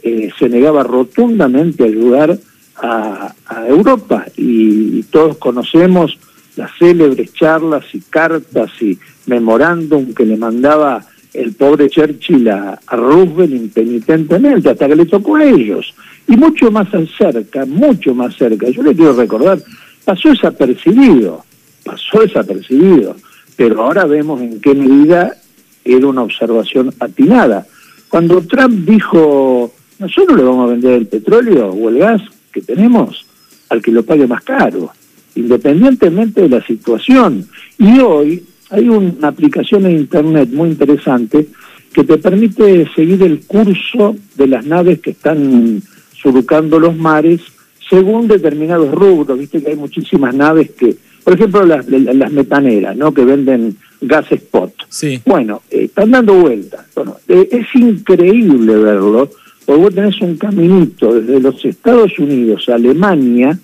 eh, 0.03 0.29
se 0.37 0.49
negaba 0.49 0.83
rotundamente 0.83 1.83
a 1.83 1.87
ayudar 1.87 2.37
a, 2.81 3.33
Europa 3.67 4.25
y, 4.35 5.03
todos 5.03 5.37
conocemos 5.37 6.17
las 6.55 6.71
célebres 6.77 7.33
charlas 7.33 7.85
y 7.93 8.01
cartas 8.01 8.71
y 8.81 8.97
memorándum 9.25 10.13
que 10.13 10.25
le 10.25 10.37
mandaba 10.37 11.05
el 11.33 11.53
pobre 11.53 11.89
Churchill 11.89 12.49
a, 12.49 12.79
Roosevelt 12.91 13.53
impenitentemente 13.53 14.69
hasta 14.69 14.87
que 14.87 14.95
le 14.95 15.05
tocó 15.05 15.35
a 15.35 15.45
ellos. 15.45 15.93
Y 16.27 16.35
mucho 16.35 16.71
más 16.71 16.89
cerca, 17.17 17.65
mucho 17.65 18.13
más 18.13 18.35
cerca, 18.35 18.69
yo 18.69 18.83
le 18.83 18.95
quiero 18.95 19.13
recordar, 19.13 19.59
pasó 20.03 20.29
desapercibido, 20.29 21.45
pasó 21.83 22.19
desapercibido, 22.19 23.15
pero 23.55 23.83
ahora 23.83 24.05
vemos 24.05 24.41
en 24.41 24.59
qué 24.59 24.75
medida 24.75 25.37
era 25.85 26.07
una 26.07 26.23
observación 26.23 26.93
atinada. 26.99 27.65
Cuando 28.09 28.41
Trump 28.41 28.85
dijo, 28.85 29.73
nosotros 29.99 30.37
le 30.37 30.43
vamos 30.43 30.67
a 30.67 30.71
vender 30.71 30.93
el 30.93 31.07
petróleo 31.07 31.69
o 31.69 31.89
el 31.89 31.99
gas, 31.99 32.21
que 32.57 32.73
tenemos 32.73 33.25
al 33.69 33.81
que 33.83 33.91
lo 33.91 34.03
pague 34.03 34.25
más 34.25 34.43
caro, 34.43 34.89
independientemente 35.35 36.41
de 36.41 36.49
la 36.49 36.65
situación. 36.65 37.47
Y 37.77 37.99
hoy 37.99 38.43
hay 38.71 38.89
una 38.89 39.27
aplicación 39.27 39.85
en 39.85 39.97
Internet 39.97 40.49
muy 40.51 40.69
interesante 40.69 41.47
que 41.93 42.03
te 42.03 42.17
permite 42.17 42.89
seguir 42.95 43.21
el 43.21 43.41
curso 43.45 44.15
de 44.35 44.47
las 44.47 44.65
naves 44.65 44.99
que 44.99 45.11
están 45.11 45.81
surcando 46.13 46.79
los 46.79 46.95
mares 46.95 47.41
según 47.87 48.27
determinados 48.27 48.91
rubros. 48.91 49.37
Viste 49.37 49.61
que 49.61 49.69
hay 49.69 49.75
muchísimas 49.75 50.33
naves 50.33 50.71
que, 50.71 50.95
por 51.23 51.35
ejemplo, 51.35 51.63
las, 51.63 51.87
las 51.87 52.31
metaneras, 52.31 52.97
¿no? 52.97 53.13
Que 53.13 53.23
venden 53.23 53.77
gas 54.01 54.31
spot. 54.31 54.73
Sí. 54.89 55.21
Bueno, 55.25 55.61
eh, 55.69 55.83
están 55.83 56.09
dando 56.09 56.33
vueltas. 56.33 56.85
Bueno, 56.95 57.17
eh, 57.27 57.47
es 57.51 57.67
increíble 57.75 58.75
verlo 58.77 59.29
porque 59.67 59.81
vos 59.81 59.93
tenés 59.93 60.21
un 60.21 60.37
caminito 60.37 61.13
desde 61.13 61.41
los 61.41 61.65
Estados 61.65 62.17
Unidos 62.17 62.69
a 62.69 62.75
Alemania, 62.75 63.59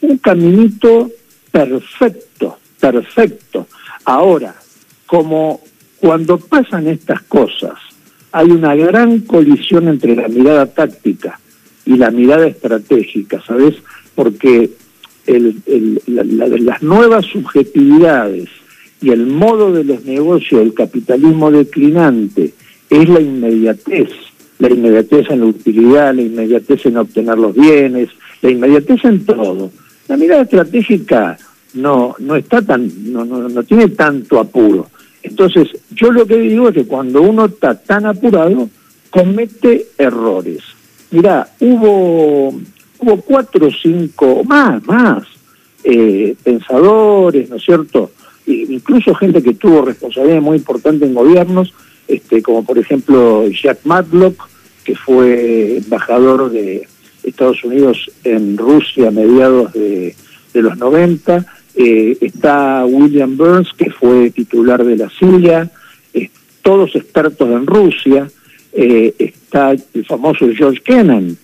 un 0.00 0.16
caminito 0.16 1.10
perfecto, 1.52 2.56
perfecto. 2.80 3.66
Ahora, 4.06 4.54
como 5.04 5.60
cuando 5.98 6.38
pasan 6.38 6.86
estas 6.86 7.20
cosas, 7.24 7.74
hay 8.32 8.50
una 8.50 8.74
gran 8.74 9.20
colisión 9.20 9.88
entre 9.88 10.16
la 10.16 10.26
mirada 10.28 10.64
táctica 10.72 11.38
y 11.84 11.98
la 11.98 12.10
mirada 12.10 12.46
estratégica, 12.46 13.42
¿sabes? 13.46 13.74
Porque 14.14 14.70
las 15.26 16.82
nuevas 16.82 17.26
subjetividades 17.26 18.48
y 19.02 19.10
el 19.10 19.26
modo 19.26 19.70
de 19.70 19.84
los 19.84 20.02
negocios 20.06 20.62
del 20.62 20.72
capitalismo 20.72 21.50
declinante 21.50 22.54
es 22.88 23.06
la 23.06 23.20
inmediatez 23.20 24.08
la 24.58 24.70
inmediatez 24.70 25.30
en 25.30 25.40
la 25.40 25.46
utilidad, 25.46 26.14
la 26.14 26.22
inmediatez 26.22 26.86
en 26.86 26.96
obtener 26.96 27.38
los 27.38 27.54
bienes, 27.54 28.08
la 28.42 28.50
inmediatez 28.50 29.04
en 29.04 29.24
todo. 29.24 29.70
La 30.08 30.16
mirada 30.16 30.42
estratégica 30.42 31.36
no, 31.74 32.14
no 32.18 32.36
está 32.36 32.62
tan, 32.62 33.12
no, 33.12 33.24
no, 33.24 33.48
no 33.48 33.62
tiene 33.64 33.88
tanto 33.88 34.38
apuro. 34.38 34.88
Entonces, 35.22 35.68
yo 35.90 36.12
lo 36.12 36.26
que 36.26 36.38
digo 36.38 36.68
es 36.68 36.74
que 36.74 36.86
cuando 36.86 37.22
uno 37.22 37.46
está 37.46 37.74
tan 37.74 38.06
apurado, 38.06 38.68
comete 39.10 39.88
errores. 39.98 40.62
Mirá, 41.10 41.48
hubo, 41.60 42.48
hubo 42.98 43.20
cuatro 43.22 43.66
o 43.66 43.70
cinco, 43.70 44.44
más, 44.44 44.84
más, 44.86 45.24
eh, 45.84 46.34
pensadores, 46.42 47.50
¿no 47.50 47.56
es 47.56 47.64
cierto? 47.64 48.10
incluso 48.46 49.12
gente 49.14 49.42
que 49.42 49.54
tuvo 49.54 49.82
responsabilidad 49.82 50.40
muy 50.40 50.58
importante 50.58 51.04
en 51.04 51.14
gobiernos, 51.14 51.74
este, 52.08 52.42
como 52.42 52.64
por 52.64 52.78
ejemplo 52.78 53.48
Jack 53.48 53.80
Matlock, 53.84 54.48
que 54.84 54.94
fue 54.94 55.78
embajador 55.78 56.50
de 56.50 56.86
Estados 57.22 57.62
Unidos 57.64 58.10
en 58.24 58.56
Rusia 58.56 59.08
a 59.08 59.10
mediados 59.10 59.72
de, 59.72 60.14
los 60.54 60.78
90, 60.78 61.44
eh, 61.74 62.16
está 62.20 62.86
William 62.86 63.36
Burns, 63.36 63.72
que 63.76 63.90
fue 63.90 64.30
titular 64.30 64.82
de 64.84 64.96
la 64.96 65.10
CIA, 65.10 65.70
todos 66.66 66.96
expertos 66.96 67.48
en 67.48 67.64
Rusia, 67.64 68.28
eh, 68.72 69.14
está 69.18 69.70
el 69.70 70.04
famoso 70.04 70.48
George 70.52 70.82
Kennan, 70.82 71.36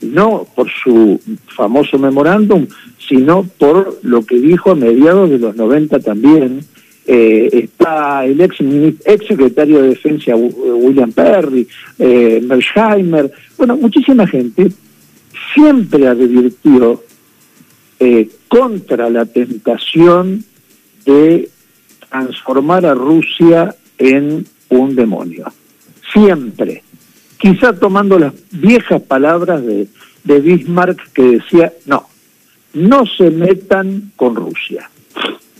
no 0.00 0.46
por 0.54 0.70
su 0.70 1.20
famoso 1.48 1.98
memorándum, 1.98 2.68
sino 3.08 3.42
por 3.42 3.98
lo 4.02 4.24
que 4.24 4.38
dijo 4.38 4.70
a 4.70 4.76
mediados 4.76 5.30
de 5.30 5.40
los 5.40 5.56
90 5.56 5.98
también, 5.98 6.60
eh, 7.10 7.48
está 7.64 8.26
el 8.26 8.38
ex, 8.38 8.56
ex 8.60 9.26
secretario 9.26 9.80
de 9.80 9.88
Defensa 9.88 10.36
William 10.36 11.10
Perry, 11.10 11.66
eh, 11.98 12.38
Mersheimer, 12.44 13.32
bueno, 13.56 13.78
muchísima 13.78 14.26
gente 14.26 14.70
siempre 15.54 16.06
advirtió 16.06 17.02
eh, 17.98 18.28
contra 18.48 19.08
la 19.08 19.24
tentación 19.24 20.44
de 21.06 21.48
transformar 22.10 22.84
a 22.84 22.92
Rusia 22.92 23.74
en 23.96 24.44
un 24.68 24.94
demonio. 24.94 25.50
Siempre. 26.12 26.82
Quizá 27.38 27.72
tomando 27.72 28.18
las 28.18 28.34
viejas 28.52 29.00
palabras 29.00 29.64
de, 29.64 29.88
de 30.24 30.40
Bismarck 30.40 31.10
que 31.12 31.22
decía, 31.22 31.72
no, 31.86 32.06
no 32.74 33.06
se 33.06 33.30
metan 33.30 34.12
con 34.14 34.36
Rusia, 34.36 34.90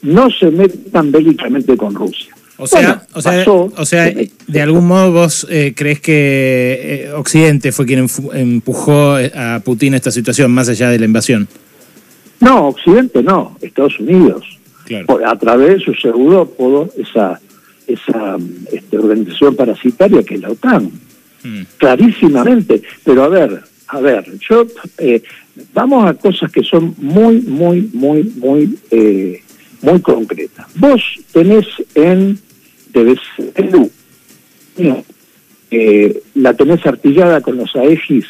no 0.02 0.30
se 0.30 0.50
metan 0.50 1.10
bélicamente 1.12 1.76
con 1.76 1.94
Rusia. 1.94 2.34
O 2.60 2.66
sea, 2.66 3.06
o 3.14 3.22
sea, 3.22 3.44
o 3.46 3.84
sea 3.84 4.12
de 4.48 4.62
algún 4.62 4.88
modo 4.88 5.12
vos 5.12 5.46
eh, 5.48 5.74
crees 5.76 6.00
que 6.00 7.04
eh, 7.06 7.12
Occidente 7.12 7.70
fue 7.70 7.86
quien 7.86 8.08
empujó 8.34 9.14
a 9.14 9.60
Putin 9.64 9.94
a 9.94 9.96
esta 9.96 10.10
situación 10.10 10.50
más 10.50 10.68
allá 10.68 10.90
de 10.90 10.98
la 10.98 11.04
invasión. 11.04 11.46
No, 12.40 12.68
Occidente 12.68 13.22
no, 13.22 13.56
Estados 13.60 14.00
Unidos. 14.00 14.44
a 15.24 15.36
través 15.36 15.78
de 15.78 15.84
su 15.84 15.94
pseudópodo, 15.94 16.90
esa, 16.96 17.40
esa 17.86 18.36
este, 18.72 18.98
organización 18.98 19.54
parasitaria 19.54 20.24
que 20.24 20.34
es 20.34 20.40
la 20.40 20.50
OTAN. 20.50 20.90
Mm. 21.44 21.62
Clarísimamente. 21.76 22.82
Pero 23.04 23.22
a 23.22 23.28
ver, 23.28 23.62
a 23.88 24.00
ver, 24.00 24.24
yo 24.48 24.66
eh, 24.98 25.22
vamos 25.72 26.08
a 26.08 26.14
cosas 26.14 26.50
que 26.50 26.62
son 26.62 26.94
muy, 26.98 27.40
muy, 27.40 27.88
muy, 27.92 28.24
muy, 28.36 28.78
muy 29.82 30.00
concretas. 30.00 30.66
Vos 30.74 31.02
tenés 31.32 31.66
en 31.94 32.38
debes 32.92 33.18
eh, 35.70 36.22
la 36.34 36.54
tenés 36.54 36.84
artillada 36.86 37.40
con 37.40 37.56
los 37.56 37.74
Aegis 37.76 38.26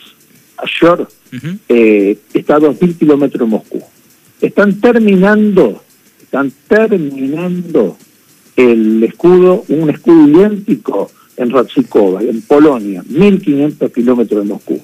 Ashore, 0.57 1.05
eh, 1.69 2.19
está 2.35 2.57
a 2.57 2.61
2.000 2.61 2.99
kilómetros 2.99 3.41
de 3.41 3.47
Moscú. 3.47 3.83
Están 4.41 4.81
terminando, 4.81 5.83
están 6.21 6.53
terminando 6.67 7.97
el 8.57 9.05
escudo, 9.05 9.65
un 9.69 9.89
escudo 9.91 10.29
idéntico 10.29 11.11
en 11.37 11.51
Ratsikova, 11.51 12.23
en 12.23 12.43
Polonia, 12.43 13.05
1.500 13.05 13.93
kilómetros 13.93 14.43
de 14.43 14.49
Moscú. 14.49 14.81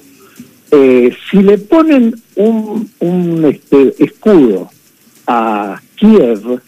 Eh, 0.71 1.15
si 1.29 1.41
le 1.43 1.57
ponen 1.57 2.15
un, 2.35 2.89
un 2.99 3.45
este, 3.45 3.95
escudo 4.03 4.69
a 5.27 5.81
Kiev, 5.95 6.61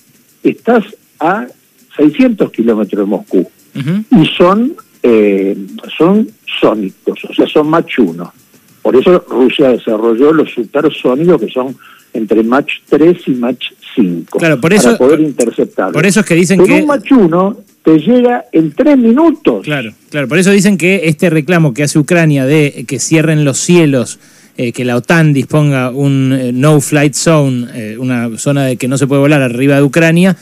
estás 0.44 0.84
a 1.20 1.48
600 1.96 2.52
kilómetros 2.52 3.00
de 3.00 3.06
Moscú. 3.06 3.50
Y 3.76 4.26
son, 4.36 4.76
eh, 5.04 5.56
son 5.98 6.28
sónicos, 6.60 7.24
o 7.26 7.34
sea, 7.34 7.46
son 7.46 7.70
Mach 7.70 8.00
1. 8.00 8.34
Por 8.82 8.96
eso 8.96 9.24
Rusia 9.30 9.70
desarrolló 9.70 10.34
los 10.34 10.52
supersónicos 10.52 11.42
que 11.42 11.50
son 11.50 11.76
entre 12.14 12.42
Mach 12.44 12.68
3 12.90 13.18
y 13.28 13.32
Mach 13.32 13.62
5. 13.96 14.40
Claro, 14.40 14.60
por 14.60 14.74
eso, 14.74 14.86
para 14.86 14.98
poder 14.98 15.20
interceptar. 15.20 15.92
Por 15.92 16.06
eso 16.06 16.22
es 16.22 16.26
que 16.26 16.36
dicen 16.36 16.64
que. 16.64 16.82
un 16.82 16.88
Mach 16.88 17.12
1 17.12 17.58
te 17.84 18.00
llega 18.00 18.46
en 18.52 18.72
3 18.72 18.98
minutos. 18.98 19.64
Claro, 19.64 19.94
claro. 20.10 20.28
Por 20.28 20.40
eso 20.40 20.52
dicen 20.52 20.78
que 20.78 21.02
este 21.04 21.30
reclamo 21.30 21.74
que 21.74 21.84
hace 21.84 22.00
Ucrania 22.00 22.46
de 22.46 22.86
que 22.88 23.00
cierren 23.00 23.46
los 23.46 23.60
cielos. 23.60 24.20
Eh, 24.60 24.72
que 24.72 24.84
la 24.84 24.96
OTAN 24.96 25.34
disponga 25.34 25.92
un 25.92 26.34
eh, 26.34 26.52
no 26.52 26.82
flight 26.82 27.14
zone, 27.14 27.98
una 28.00 28.38
zona 28.40 28.66
de 28.66 28.78
que 28.78 28.88
no 28.88 28.98
se 28.98 29.06
puede 29.06 29.22
volar 29.22 29.44
arriba 29.44 29.76
de 29.76 29.84
Ucrania, 29.84 30.36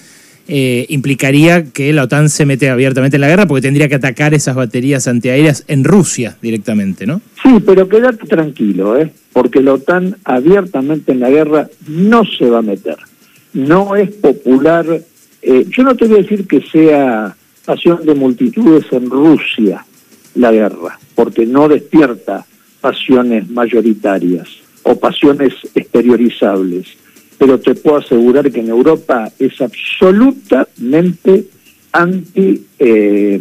eh, 0.48 0.86
implicaría 0.90 1.72
que 1.72 1.92
la 1.92 2.04
OTAN 2.04 2.30
se 2.30 2.46
mete 2.46 2.70
abiertamente 2.70 3.18
en 3.18 3.22
la 3.22 3.28
guerra 3.28 3.48
porque 3.48 3.64
tendría 3.64 3.90
que 3.90 3.96
atacar 3.96 4.36
esas 4.36 4.56
baterías 4.56 5.08
antiaéreas 5.08 5.64
en 5.68 5.84
Rusia 5.84 6.38
directamente, 6.40 7.08
¿no? 7.08 7.20
Sí, 7.42 7.50
pero 7.66 7.90
quédate 7.90 8.28
tranquilo, 8.28 8.96
¿eh? 8.96 9.12
porque 9.34 9.60
la 9.60 9.74
OTAN 9.74 10.18
abiertamente 10.24 11.14
en 11.14 11.22
la 11.22 11.32
guerra 11.32 11.68
no 11.88 12.24
se 12.26 12.48
va 12.48 12.60
a 12.60 12.62
meter. 12.62 12.98
No 13.54 13.96
es 13.96 14.12
popular. 14.12 14.86
Eh, 15.42 15.66
yo 15.68 15.84
no 15.84 15.96
te 15.96 16.06
voy 16.06 16.20
a 16.20 16.22
decir 16.22 16.46
que 16.46 16.62
sea 16.62 17.36
pasión 17.66 18.06
de 18.06 18.14
multitudes 18.14 18.86
en 18.92 19.10
Rusia 19.10 19.84
la 20.36 20.52
guerra, 20.52 21.00
porque 21.16 21.48
no 21.48 21.68
despierta 21.68 22.46
pasiones 22.88 23.50
mayoritarias 23.50 24.48
o 24.84 24.92
pasiones 25.06 25.54
exteriorizables 25.74 26.86
pero 27.38 27.60
te 27.60 27.76
puedo 27.76 27.98
asegurar 27.98 28.52
que 28.52 28.60
en 28.60 28.70
Europa 28.70 29.32
es 29.40 29.60
absolutamente 29.62 31.46
anti, 31.92 32.66
eh, 32.80 33.40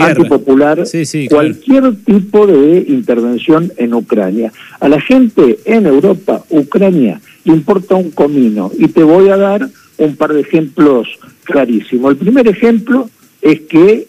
antipopular 0.00 0.82
cualquier 1.28 1.96
tipo 2.04 2.46
de 2.46 2.84
intervención 2.88 3.72
en 3.76 3.94
Ucrania. 3.94 4.52
A 4.80 4.88
la 4.88 5.00
gente 5.00 5.58
en 5.64 5.86
Europa, 5.86 6.44
Ucrania, 6.50 7.20
le 7.44 7.52
importa 7.52 7.94
un 7.94 8.10
comino. 8.10 8.70
Y 8.78 8.88
te 8.88 9.02
voy 9.02 9.28
a 9.28 9.36
dar 9.36 9.68
un 9.98 10.16
par 10.16 10.32
de 10.32 10.40
ejemplos 10.40 11.08
clarísimos. 11.44 12.12
El 12.12 12.18
primer 12.18 12.48
ejemplo 12.48 13.10
es 13.40 13.60
que 13.62 14.08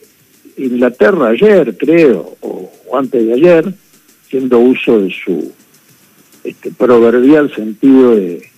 Inglaterra 0.57 1.29
ayer, 1.29 1.75
creo, 1.77 2.35
o, 2.41 2.69
antes 2.97 3.25
de 3.25 3.33
ayer, 3.33 3.73
haciendo 4.33 4.59
uso 4.59 4.99
de 4.99 5.13
su 5.23 5.51
este, 6.43 6.71
proverbial 6.71 7.53
sentido 7.53 8.15
de 8.15 8.53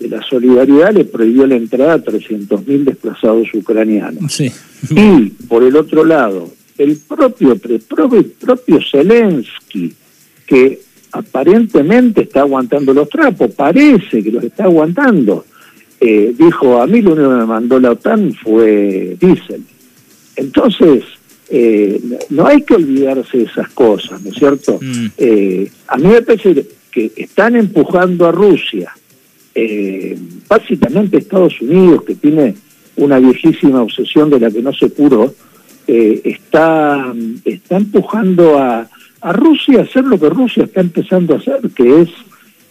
de 0.00 0.08
la 0.08 0.22
solidaridad 0.22 0.94
le 0.94 1.04
prohibió 1.04 1.46
la 1.46 1.56
entrada 1.56 1.94
a 1.94 1.98
300.000 2.02 2.84
desplazados 2.84 3.48
ucranianos. 3.52 4.40
Y, 4.88 5.26
por 5.46 5.62
el 5.62 5.76
otro 5.76 6.04
lado, 6.04 6.50
el 6.78 6.96
propio, 7.06 7.54
propio, 7.56 8.24
propio 8.40 8.78
Zelensky, 8.90 9.94
que 10.46 10.80
aparentemente 11.12 12.22
está 12.22 12.40
aguantando 12.40 12.94
los 12.94 13.10
trapos, 13.10 13.50
parece 13.54 14.22
que 14.22 14.32
los 14.32 14.42
está 14.42 14.64
aguantando, 14.64 15.44
eh, 16.00 16.34
dijo, 16.36 16.80
a 16.80 16.86
mí 16.86 17.02
lo 17.02 17.12
único 17.12 17.28
que 17.28 17.36
me 17.36 17.44
mandó 17.46 17.78
la 17.78 17.90
OTAN 17.90 18.32
fue 18.32 19.18
diésel. 19.20 19.62
Entonces, 20.34 21.04
eh, 21.50 22.00
no 22.30 22.46
hay 22.46 22.62
que 22.62 22.74
olvidarse 22.74 23.38
de 23.38 23.44
esas 23.44 23.68
cosas, 23.70 24.22
¿no 24.22 24.30
es 24.30 24.36
cierto? 24.36 24.78
Mm. 24.80 25.06
Eh, 25.18 25.70
a 25.88 25.96
mí 25.98 26.08
me 26.08 26.22
parece 26.22 26.66
que 26.90 27.12
están 27.16 27.56
empujando 27.56 28.26
a 28.26 28.32
Rusia 28.32 28.92
eh, 29.54 30.16
básicamente 30.48 31.18
Estados 31.18 31.60
Unidos, 31.60 32.04
que 32.04 32.14
tiene 32.14 32.54
una 32.96 33.18
viejísima 33.18 33.82
obsesión 33.82 34.30
de 34.30 34.40
la 34.40 34.50
que 34.50 34.62
no 34.62 34.72
se 34.72 34.90
curó, 34.90 35.34
eh, 35.86 36.20
está, 36.24 37.12
está 37.44 37.76
empujando 37.76 38.58
a, 38.58 38.88
a 39.20 39.32
Rusia 39.32 39.80
a 39.80 39.82
hacer 39.82 40.04
lo 40.04 40.18
que 40.20 40.28
Rusia 40.28 40.64
está 40.64 40.80
empezando 40.80 41.34
a 41.34 41.38
hacer, 41.38 41.60
que 41.74 42.02
es 42.02 42.08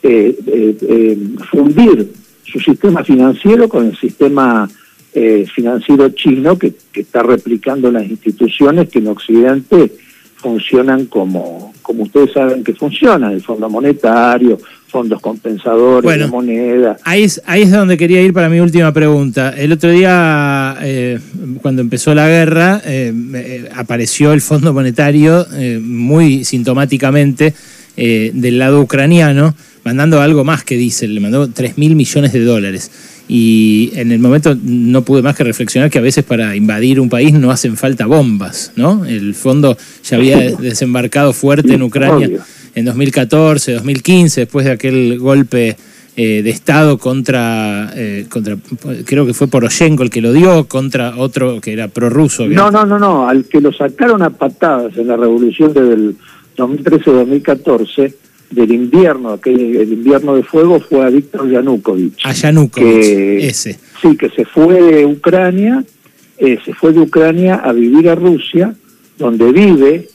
eh, 0.04 0.36
eh, 0.48 1.18
fundir 1.52 2.12
su 2.44 2.60
sistema 2.60 3.04
financiero 3.04 3.68
con 3.68 3.88
el 3.88 3.98
sistema 3.98 4.70
financiero 5.12 6.10
chino 6.10 6.58
que, 6.58 6.74
que 6.92 7.02
está 7.02 7.24
replicando 7.24 7.92
las 7.92 8.08
instituciones 8.08 8.90
que 8.90 9.00
en 9.00 9.08
Occidente 9.08 9.92
funcionan 10.40 11.06
como, 11.08 11.74
como 11.82 12.04
ustedes 12.04 12.32
saben 12.32 12.64
que 12.64 12.74
funcionan, 12.74 13.34
el 13.34 13.42
Fondo 13.42 13.70
Monetario, 13.70 14.58
fondos 14.88 15.22
compensadores 15.22 16.20
de 16.20 16.28
moneda. 16.28 16.98
Ahí 17.04 17.24
es, 17.24 17.42
ahí 17.46 17.64
es 17.64 17.72
donde 17.72 17.98
quería 17.98 18.22
ir 18.22 18.34
para 18.34 18.50
mi 18.50 18.60
última 18.60 18.92
pregunta. 18.94 19.54
El 19.56 19.72
otro 19.72 19.92
día, 19.92 20.78
eh, 20.82 21.20
cuando 21.62 21.82
empezó 21.82 22.16
la 22.16 22.28
guerra, 22.28 22.82
eh, 22.86 23.14
eh, 23.36 23.70
apareció 23.76 24.34
el 24.34 24.42
Fondo 24.42 24.74
Monetario 24.74 25.46
muy 25.82 26.44
sintomáticamente 26.44 27.54
del 27.96 28.60
lado 28.60 28.80
ucraniano, 28.80 29.54
mandando 29.84 30.22
algo 30.22 30.46
más 30.46 30.64
que 30.64 30.78
dice, 30.78 31.06
le 31.06 31.20
mandó 31.20 31.50
3 31.50 31.78
mil 31.78 31.98
millones 31.98 32.32
de 32.32 32.44
dólares. 32.46 33.19
Y 33.32 33.92
en 33.94 34.12
el 34.12 34.18
momento 34.18 34.58
no 34.60 35.04
pude 35.04 35.22
más 35.22 35.36
que 35.36 35.44
reflexionar 35.44 35.92
que 35.92 36.00
a 36.00 36.02
veces 36.02 36.24
para 36.24 36.56
invadir 36.56 37.00
un 37.00 37.10
país 37.10 37.32
no 37.32 37.52
hacen 37.52 37.78
falta 37.78 38.08
bombas, 38.08 38.72
¿no? 38.76 39.06
El 39.06 39.36
fondo 39.36 39.78
ya 40.04 40.18
había 40.18 40.38
desembarcado 40.56 41.32
fuerte 41.32 41.76
en 41.76 41.84
Ucrania 41.84 42.28
en 42.74 42.86
2014, 42.86 43.74
2015, 43.74 44.42
después 44.42 44.66
de 44.66 44.72
aquel 44.72 45.20
golpe 45.20 45.78
eh, 46.16 46.42
de 46.42 46.50
Estado 46.50 46.98
contra, 46.98 47.92
eh, 47.96 48.26
contra, 48.30 48.58
creo 49.06 49.26
que 49.26 49.34
fue 49.34 49.48
Poroshenko 49.48 50.04
el 50.04 50.10
que 50.10 50.22
lo 50.22 50.34
dio, 50.34 50.68
contra 50.68 51.16
otro 51.16 51.62
que 51.62 51.72
era 51.72 51.88
prorruso. 51.88 52.48
No, 52.48 52.72
no, 52.72 52.86
no, 52.86 52.98
no, 52.98 53.30
al 53.30 53.46
que 53.46 53.62
lo 53.62 53.72
sacaron 53.72 54.24
a 54.24 54.32
patadas 54.32 54.98
en 54.98 55.08
la 55.08 55.18
revolución 55.18 55.74
del 55.74 56.16
2013-2014 56.58 58.14
del 58.52 58.72
invierno, 58.72 59.32
aquel, 59.32 59.76
el 59.76 59.94
invierno 59.94 60.36
de 60.36 60.44
fuego, 60.44 60.80
fue 60.80 61.06
a 61.06 61.10
Víctor 61.10 61.50
Yanukovych. 61.50 62.14
A 62.24 62.34
Yanukovych, 62.34 63.44
ese. 63.44 63.80
Sí, 64.02 64.16
que 64.18 64.30
se 64.30 64.46
fue 64.46 64.82
de 64.82 65.06
Ucrania, 65.06 65.84
eh, 66.38 66.58
se 66.64 66.74
fue 66.74 66.94
de 66.94 67.02
Ucrania 67.02 67.56
a 67.56 67.72
vivir 67.74 68.10
a 68.10 68.16
Rusia, 68.16 68.74
donde 69.18 69.52
vive, 69.52 70.08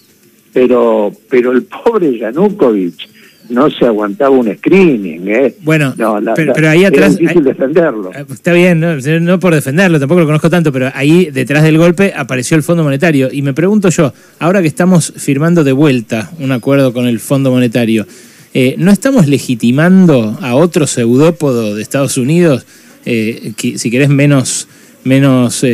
pero, 0.53 1.13
pero 1.29 1.53
el 1.53 1.63
pobre 1.65 2.19
Yanukovych 2.19 3.09
no 3.49 3.71
se 3.71 3.85
aguantaba 3.85 4.31
un 4.31 4.55
screening, 4.57 5.29
¿eh? 5.29 5.55
Bueno, 5.63 5.95
pero, 6.35 6.69
ahí 6.69 6.85
atrás... 6.85 7.13
Es 7.13 7.19
difícil 7.19 7.45
defenderlo. 7.45 8.11
Eh, 8.15 8.25
está 8.33 8.53
bien, 8.53 8.81
no, 8.81 9.41
por 9.41 9.55
defenderlo, 9.55 9.99
tampoco 9.99 10.21
lo 10.21 10.27
conozco 10.27 10.51
tanto, 10.51 10.73
pero 10.73 10.91
ahí 10.95 11.31
detrás 11.31 11.63
del 11.63 11.79
golpe 11.79 12.13
apareció 12.17 12.57
el 12.57 12.63
Fondo 12.63 12.83
Monetario. 12.83 13.29
Y 13.31 13.43
me 13.43 13.53
pregunto 13.53 13.91
yo, 13.91 14.13
ahora 14.39 14.63
que 14.63 14.69
estamos 14.69 15.13
firmando 15.17 15.63
de 15.63 15.73
vuelta 15.73 16.31
un 16.39 16.53
acuerdo 16.53 16.93
con 16.93 17.07
el 17.07 17.21
Fondo 17.21 17.51
Monetario, 17.51 18.07
eh, 18.55 18.77
¿no 18.79 18.91
estamos 18.91 19.27
legitimando 19.27 20.39
a 20.41 20.55
otro 20.55 20.87
pseudópodo 20.87 21.75
de 21.75 21.83
Estados 21.83 22.17
Unidos, 22.17 22.67
eh, 23.05 23.53
que, 23.57 23.79
si 23.79 23.91
querés, 23.91 24.09
menos, 24.09 24.69
menos 25.05 25.67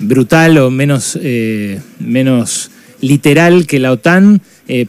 brutal 0.00 0.58
o 0.58 0.70
menos, 0.70 1.18
menos 2.00 2.70
literal 3.00 3.66
que 3.66 3.78
la 3.78 3.92
OTAN, 3.92 4.40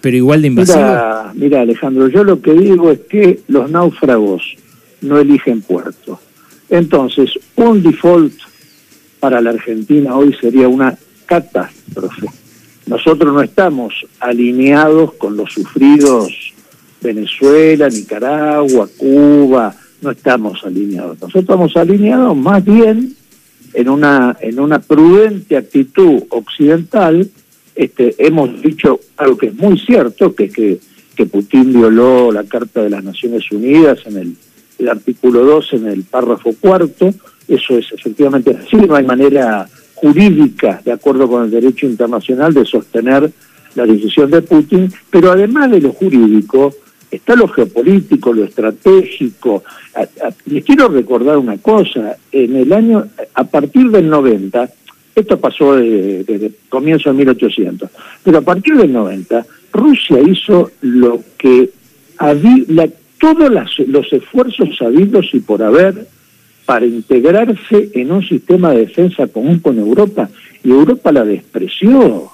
pero 0.01 0.15
igual 0.15 0.41
de 0.41 0.47
invasivo? 0.47 0.77
Mira, 0.77 1.31
mira, 1.33 1.61
Alejandro, 1.61 2.07
yo 2.07 2.23
lo 2.23 2.41
que 2.41 2.53
digo 2.53 2.91
es 2.91 2.99
que 3.01 3.41
los 3.47 3.69
náufragos 3.69 4.55
no 5.01 5.19
eligen 5.19 5.61
puerto. 5.61 6.19
Entonces, 6.69 7.31
un 7.55 7.83
default 7.83 8.33
para 9.19 9.41
la 9.41 9.51
Argentina 9.51 10.15
hoy 10.15 10.35
sería 10.39 10.67
una 10.67 10.97
catástrofe. 11.25 12.27
Nosotros 12.87 13.33
no 13.33 13.41
estamos 13.41 13.93
alineados 14.19 15.13
con 15.13 15.37
los 15.37 15.53
sufridos 15.53 16.53
Venezuela, 17.03 17.89
Nicaragua, 17.89 18.87
Cuba, 18.97 19.75
no 20.01 20.11
estamos 20.11 20.63
alineados. 20.63 21.19
Nosotros 21.21 21.43
estamos 21.43 21.77
alineados 21.77 22.35
más 22.35 22.63
bien 22.63 23.15
en 23.73 23.89
una 23.89 24.37
en 24.39 24.59
una 24.59 24.79
prudente 24.79 25.57
actitud 25.57 26.23
occidental. 26.29 27.29
Este, 27.75 28.15
hemos 28.19 28.61
dicho 28.61 28.99
algo 29.17 29.37
que 29.37 29.47
es 29.47 29.55
muy 29.55 29.77
cierto, 29.79 30.35
que 30.35 30.45
es 30.45 30.53
que, 30.53 30.79
que 31.15 31.25
Putin 31.25 31.73
violó 31.73 32.31
la 32.31 32.43
Carta 32.43 32.83
de 32.83 32.89
las 32.89 33.03
Naciones 33.03 33.51
Unidas 33.51 33.99
en 34.05 34.17
el, 34.17 34.89
artículo 34.89 35.45
2, 35.45 35.73
en 35.73 35.87
el 35.87 36.03
párrafo 36.03 36.53
cuarto. 36.59 37.13
Eso 37.47 37.77
es 37.77 37.91
efectivamente 37.91 38.55
así, 38.55 38.75
no 38.75 38.95
hay 38.95 39.05
manera 39.05 39.67
jurídica, 39.95 40.81
de 40.83 40.91
acuerdo 40.91 41.27
con 41.27 41.45
el 41.45 41.51
derecho 41.51 41.85
internacional, 41.85 42.53
de 42.53 42.65
sostener 42.65 43.31
la 43.75 43.85
decisión 43.85 44.29
de 44.29 44.41
Putin, 44.41 44.91
pero 45.09 45.31
además 45.31 45.71
de 45.71 45.81
lo 45.81 45.93
jurídico, 45.93 46.73
está 47.09 47.35
lo 47.35 47.47
geopolítico, 47.47 48.33
lo 48.33 48.43
estratégico. 48.43 49.63
Les 50.45 50.63
quiero 50.63 50.89
recordar 50.89 51.37
una 51.37 51.57
cosa, 51.57 52.17
en 52.31 52.55
el 52.55 52.73
año, 52.73 53.07
a 53.33 53.43
partir 53.45 53.89
del 53.89 54.09
90, 54.09 54.69
esto 55.15 55.39
pasó 55.39 55.75
desde, 55.75 56.51
comienzo 56.69 57.11
de 57.11 57.17
1800, 57.17 57.89
pero 58.23 58.39
a 58.39 58.41
partir 58.41 58.75
del 58.75 58.91
90, 58.91 59.45
Rusia 59.71 60.19
hizo 60.21 60.71
lo 60.81 61.21
que 61.37 61.69
había, 62.17 62.89
todos 63.19 63.51
los 63.87 64.11
esfuerzos 64.13 64.77
sabidos 64.77 65.27
y 65.33 65.39
por 65.39 65.63
haber 65.63 66.07
para 66.65 66.85
integrarse 66.85 67.89
en 67.93 68.11
un 68.11 68.27
sistema 68.27 68.71
de 68.71 68.79
defensa 68.79 69.27
común 69.27 69.59
con 69.59 69.77
Europa 69.77 70.29
y 70.63 70.71
Europa 70.71 71.11
la 71.11 71.25
despreció. 71.25 72.29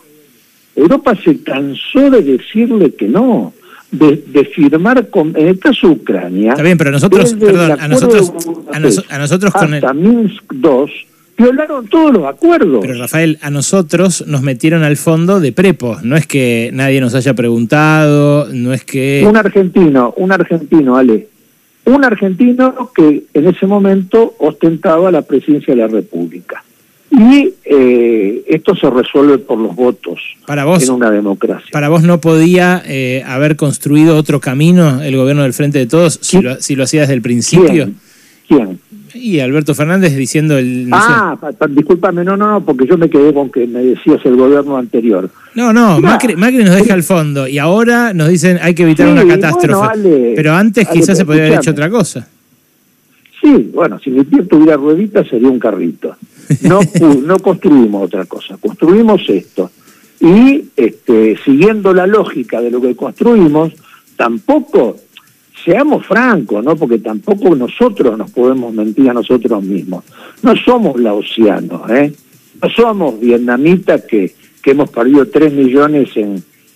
Europa 0.76 1.16
se 1.24 1.42
cansó 1.42 2.10
de 2.10 2.22
decirle 2.22 2.94
que 2.94 3.08
no, 3.08 3.54
de, 3.92 4.52
firmar 4.54 5.10
con, 5.10 5.36
en 5.36 5.48
el 5.48 5.60
caso 5.60 5.88
de 5.88 5.94
Ucrania. 5.94 6.52
Está 6.52 6.64
bien, 6.64 6.78
pero 6.78 6.92
nosotros, 6.92 7.34
perdón, 7.34 7.78
a 7.80 7.88
nosotros, 7.88 8.34
a, 8.72 9.18
nosotros 9.18 9.54
con 9.54 9.74
hasta 9.74 9.94
Minsk 9.94 10.44
II 10.54 10.86
violaron 11.40 11.88
todos 11.88 12.14
los 12.14 12.26
acuerdos. 12.26 12.80
Pero 12.82 13.00
Rafael, 13.00 13.40
a 13.42 13.50
nosotros 13.50 14.26
nos 14.28 14.42
metieron 14.42 14.84
al 14.84 14.98
fondo 14.98 15.40
de 15.40 15.52
prepo. 15.52 15.98
No 16.04 16.16
es 16.16 16.28
que 16.28 16.70
nadie 16.74 17.02
nos 17.02 17.16
haya 17.16 17.34
preguntado, 17.34 18.48
no 18.52 18.74
es 18.74 18.84
que. 18.84 19.26
Un 19.28 19.38
argentino, 19.38 20.14
un 20.18 20.32
argentino, 20.32 20.98
Ale, 20.98 21.28
un 21.86 22.04
argentino 22.04 22.92
que 22.94 23.24
en 23.34 23.48
ese 23.48 23.66
momento 23.66 24.36
ostentaba 24.40 25.12
la 25.12 25.22
presidencia 25.22 25.74
de 25.74 25.82
la 25.82 25.88
República. 25.88 26.64
Y 27.12 27.56
eh, 27.66 28.44
esto 28.48 28.76
se 28.76 28.88
resuelve 28.88 29.40
por 29.40 29.58
los 29.58 29.76
votos 29.76 30.20
para 30.46 30.64
vos, 30.66 30.84
en 30.84 30.92
una 30.92 31.10
democracia. 31.10 31.68
¿Para 31.72 31.90
vos 31.90 32.04
no 32.04 32.22
podía 32.22 32.84
eh, 32.86 33.24
haber 33.26 33.56
construido 33.56 34.16
otro 34.16 34.40
camino 34.40 35.02
el 35.02 35.18
gobierno 35.18 35.42
del 35.42 35.54
Frente 35.54 35.80
de 35.80 35.88
Todos 35.88 36.20
si 36.22 36.40
lo, 36.40 36.62
si 36.62 36.76
lo 36.76 36.84
hacía 36.84 37.02
desde 37.02 37.16
el 37.16 37.24
principio? 37.24 37.90
¿Quién? 38.48 38.80
Y 39.14 39.40
Alberto 39.40 39.74
Fernández 39.76 40.16
diciendo 40.16 40.58
el... 40.58 40.88
ah, 40.92 41.38
discúlpame, 41.70 42.24
no, 42.24 42.38
no, 42.38 42.50
no, 42.52 42.66
porque 42.66 42.86
yo 42.86 42.98
me 42.98 43.10
quedé 43.10 43.34
con 43.34 43.50
que 43.50 43.66
me 43.68 43.84
decías 43.84 44.20
el 44.26 44.36
gobierno 44.36 44.78
anterior. 44.78 45.30
No, 45.56 45.74
no, 45.74 46.00
Macri, 46.00 46.36
nos 46.36 46.76
deja 46.76 46.94
al 46.94 47.04
fondo 47.04 47.48
y 47.48 47.58
ahora 47.58 48.14
nos 48.14 48.30
dicen 48.30 48.60
hay 48.62 48.74
que 48.74 48.84
evitar 48.84 49.08
una 49.08 49.26
catástrofe. 49.26 50.34
pero 50.36 50.54
antes 50.54 50.88
quizás 50.88 51.18
se 51.18 51.26
podría 51.26 51.48
haber 51.48 51.60
hecho 51.60 51.72
otra 51.72 51.90
cosa. 51.90 52.28
Sí, 53.42 53.72
bueno, 53.74 54.00
si 54.00 54.10
mi 54.10 54.24
pie 54.24 54.44
tuviera 54.44 54.76
rueditas 54.76 55.28
sería 55.28 55.50
un 55.50 55.60
carrito. 55.60 56.16
No, 56.62 56.82
no 57.26 57.40
construimos 57.40 58.06
otra 58.06 58.26
cosa, 58.26 58.58
construimos 58.58 59.22
esto. 59.30 59.72
Y 60.20 60.66
este, 60.76 61.38
siguiendo 61.46 61.94
la 61.94 62.06
lógica 62.06 62.62
de 62.62 62.72
lo 62.72 62.82
que 62.82 62.96
construimos, 62.96 63.72
tampoco 64.18 64.98
seamos 65.64 66.06
francos, 66.06 66.64
¿no? 66.64 66.76
Porque 66.76 67.00
tampoco 67.00 67.56
nosotros 67.56 68.18
nos 68.18 68.32
podemos 68.32 68.74
mentir 68.74 69.10
a 69.10 69.14
nosotros 69.14 69.64
mismos. 69.64 70.04
No 70.42 70.56
somos 70.56 71.00
laosianos, 71.00 71.90
¿eh? 71.90 72.14
No 72.62 72.70
somos 72.70 73.20
vietnamitas 73.20 74.04
que, 74.04 74.34
que 74.62 74.72
hemos 74.72 74.90
perdido 74.90 75.28
3 75.28 75.54
millones 75.54 76.10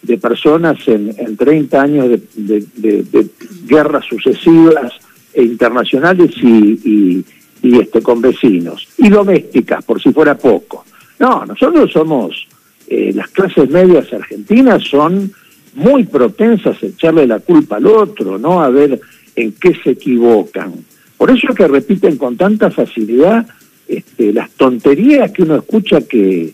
de 0.02 0.18
personas 0.18 0.78
en, 0.88 1.14
en 1.18 1.38
30 1.38 1.82
años 1.82 2.10
de, 2.36 3.28
guerras 3.66 4.06
sucesivas 4.06 4.94
e 5.34 5.44
internacionales 5.44 6.32
y, 6.42 7.24
y, 7.62 7.80
este, 7.80 8.02
con 8.02 8.22
vecinos. 8.22 8.88
Y 8.98 9.10
domésticas, 9.10 9.84
por 9.84 10.02
si 10.02 10.12
fuera 10.12 10.38
poco. 10.38 10.86
No, 11.20 11.46
nosotros 11.46 11.92
somos, 11.92 12.48
eh, 12.88 13.12
las 13.14 13.30
clases 13.30 13.70
medias 13.70 14.12
argentinas 14.12 14.84
son 14.84 15.32
muy 15.76 16.04
propensas 16.04 16.82
a 16.82 16.86
echarle 16.86 17.28
la 17.28 17.40
culpa 17.40 17.78
al 17.78 17.88
otro, 17.88 18.38
¿no? 18.38 18.62
A 18.62 18.70
ver 18.70 19.00
en 19.36 19.54
qué 19.54 19.74
se 19.84 19.92
equivocan. 19.92 20.74
Por 21.18 21.32
eso 21.32 21.48
es 21.50 21.56
que 21.56 21.68
repiten 21.68 22.18
con 22.18 22.38
tanta 22.38 22.70
facilidad 22.70 23.48
este, 23.88 24.34
las 24.34 24.50
tonterías 24.52 25.32
que 25.32 25.44
uno 25.44 25.56
escucha 25.56 26.02
que, 26.02 26.54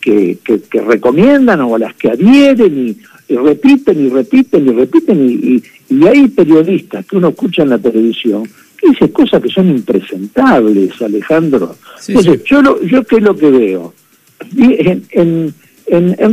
que, 0.00 0.38
que, 0.44 0.80
recomiendan 0.80 1.60
o 1.60 1.74
a 1.74 1.78
las 1.78 1.94
que 1.94 2.10
adhieren 2.10 2.88
y, 3.28 3.34
repiten 3.34 4.06
y 4.06 4.08
repiten 4.08 4.66
y 4.66 4.72
repiten 4.72 5.30
y, 5.30 5.62
y, 5.94 6.06
hay 6.06 6.28
periodistas 6.28 7.06
que 7.06 7.16
uno 7.16 7.28
escucha 7.28 7.62
en 7.62 7.70
la 7.70 7.78
televisión 7.78 8.48
que 8.76 8.88
dicen 8.88 9.08
cosas 9.08 9.42
que 9.42 9.50
son 9.50 9.68
impresentables, 9.68 11.00
Alejandro. 11.02 11.76
Entonces, 12.08 12.42
yo 12.44 12.62
lo, 12.62 12.82
yo 12.82 13.04
qué 13.04 13.16
es 13.16 13.22
lo 13.22 13.36
que 13.36 13.50
veo. 13.50 13.94
en 14.56 15.04
en, 15.10 15.54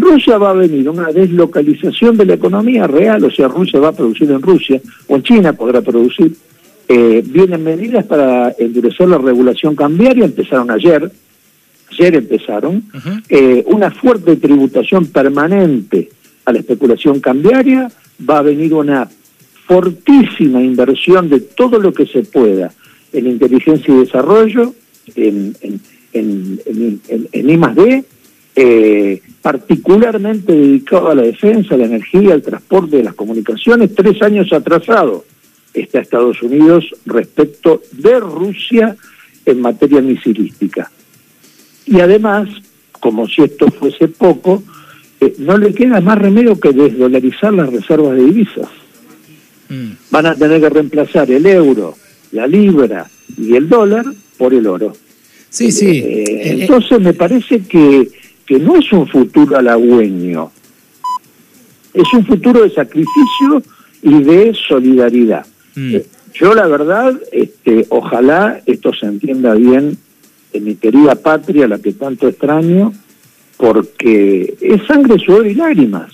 Rusia 0.02 0.38
va 0.38 0.52
a 0.52 0.54
venir 0.54 0.88
una 0.90 1.12
deslocalización 1.12 2.16
de 2.18 2.26
la 2.26 2.36
economía 2.36 2.86
real, 2.86 3.24
o 3.24 3.32
sea, 3.32 3.48
Rusia 3.48 3.80
va 3.80 3.90
a 3.90 3.94
producir 3.94 4.30
en 4.32 4.42
Rusia, 4.42 4.80
o 5.08 5.16
en 5.16 5.24
China 5.24 5.54
podrá 5.54 5.82
producir. 5.82 6.36
Eh, 6.88 7.24
vienen 7.26 7.64
medidas 7.64 8.06
para 8.06 8.54
endurecer 8.58 9.10
la 9.10 9.18
regulación 9.18 9.76
cambiaria, 9.76 10.26
empezaron 10.26 10.72
ayer, 10.72 11.12
ayer 11.92 12.16
empezaron, 12.16 12.84
eh, 13.30 13.64
una 13.68 13.92
fuerte 13.92 14.36
tributación 14.38 15.08
permanente 15.08 16.10
a 16.46 16.54
la 16.54 16.60
especulación 16.60 17.20
cambiaria, 17.20 17.92
va 18.30 18.40
a 18.40 18.44
venir 18.44 18.74
una 18.74 19.10
fortísima 19.66 20.62
inversión 20.62 21.30
de 21.30 21.42
todo 21.42 21.80
lo 21.80 21.94
que 21.94 22.06
se 22.06 22.24
pueda 22.24 22.72
en 23.12 23.28
inteligencia 23.28 23.94
y 23.94 23.98
desarrollo, 23.98 24.74
en, 25.16 25.56
en, 25.62 25.82
en, 26.14 26.60
en, 26.66 27.28
en 27.32 27.50
I+.D., 27.50 28.06
eh, 28.60 29.22
particularmente 29.40 30.52
dedicado 30.52 31.10
a 31.10 31.16
la 31.16 31.22
defensa, 31.22 31.78
la 31.78 31.86
energía, 31.86 32.34
el 32.34 32.42
transporte, 32.42 32.98
de 32.98 33.04
las 33.04 33.14
comunicaciones, 33.14 33.94
tres 33.94 34.20
años 34.24 34.52
atrasado 34.52 35.26
está 35.76 36.00
Estados 36.00 36.42
Unidos 36.42 36.86
respecto 37.06 37.84
de 37.92 38.20
Rusia 38.20 38.96
en 39.46 39.62
materia 39.62 40.02
misilística. 40.02 40.90
Y 41.86 42.00
además, 42.00 42.50
como 43.00 43.28
si 43.28 43.44
esto 43.44 43.68
fuese 43.68 44.08
poco, 44.08 44.64
eh, 45.22 45.36
no 45.38 45.56
le 45.60 45.72
queda 45.76 46.02
más 46.02 46.18
remedio 46.18 46.60
que 46.60 46.74
desdolarizar 46.74 47.54
las 47.54 47.72
reservas 47.72 48.18
de 48.18 48.26
divisas. 48.26 48.70
Mm. 49.70 49.92
Van 50.10 50.26
a 50.26 50.36
tener 50.36 50.62
que 50.62 50.70
reemplazar 50.70 51.30
el 51.30 51.46
euro, 51.46 51.96
la 52.32 52.48
libra 52.48 53.08
y 53.38 53.56
el 53.56 53.70
dólar 53.70 54.06
por 54.40 54.56
el 54.56 54.66
oro. 54.66 54.94
Sí, 55.50 55.72
sí. 55.72 56.00
Eh, 56.00 56.62
entonces 56.62 57.00
me 57.00 57.14
parece 57.14 57.60
que 57.60 58.17
que 58.48 58.58
no 58.58 58.78
es 58.78 58.92
un 58.94 59.08
futuro 59.08 59.58
halagüeño, 59.58 60.50
es 61.94 62.14
un 62.14 62.26
futuro 62.26 62.64
de 62.64 62.72
sacrificio 62.72 63.62
y 64.02 64.24
de 64.24 64.56
solidaridad. 64.68 65.46
Mm. 65.76 65.96
Eh, 65.96 66.06
yo 66.34 66.56
la 66.56 66.66
verdad, 66.68 67.20
este, 67.32 67.86
ojalá 67.90 68.62
esto 68.66 68.94
se 68.94 69.06
entienda 69.06 69.54
bien 69.54 69.98
en 70.54 70.64
mi 70.64 70.76
querida 70.76 71.16
patria, 71.16 71.68
la 71.68 71.80
que 71.80 71.94
tanto 71.94 72.28
extraño, 72.28 72.94
porque 73.58 74.56
es 74.62 74.86
sangre, 74.88 75.20
sudor 75.20 75.48
y 75.48 75.56
lágrimas. 75.56 76.14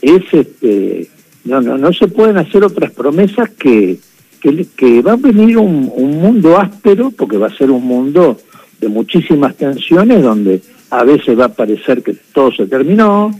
Es 0.00 0.22
este, 0.32 1.08
no, 1.44 1.60
no, 1.60 1.76
no 1.76 1.92
se 1.92 2.08
pueden 2.08 2.38
hacer 2.38 2.64
otras 2.64 2.92
promesas 2.92 3.50
que, 3.50 3.98
que, 4.40 4.66
que 4.76 5.02
va 5.02 5.12
a 5.12 5.16
venir 5.16 5.58
un, 5.58 5.92
un 5.94 6.20
mundo 6.20 6.58
áspero, 6.58 7.10
porque 7.10 7.36
va 7.36 7.48
a 7.48 7.56
ser 7.56 7.70
un 7.70 7.84
mundo 7.84 8.38
de 8.80 8.88
muchísimas 8.88 9.56
tensiones 9.56 10.22
donde 10.22 10.62
a 10.90 11.04
veces 11.04 11.38
va 11.38 11.46
a 11.46 11.52
parecer 11.52 12.02
que 12.02 12.14
todo 12.32 12.52
se 12.52 12.66
terminó, 12.66 13.30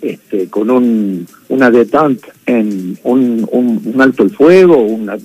este, 0.00 0.48
con 0.48 0.70
un, 0.70 1.26
una 1.48 1.70
detente 1.70 2.28
en 2.46 2.98
un, 3.04 3.48
un, 3.50 4.00
alto 4.00 4.24
el 4.24 4.30
fuego, 4.30 4.76
una, 4.78 5.16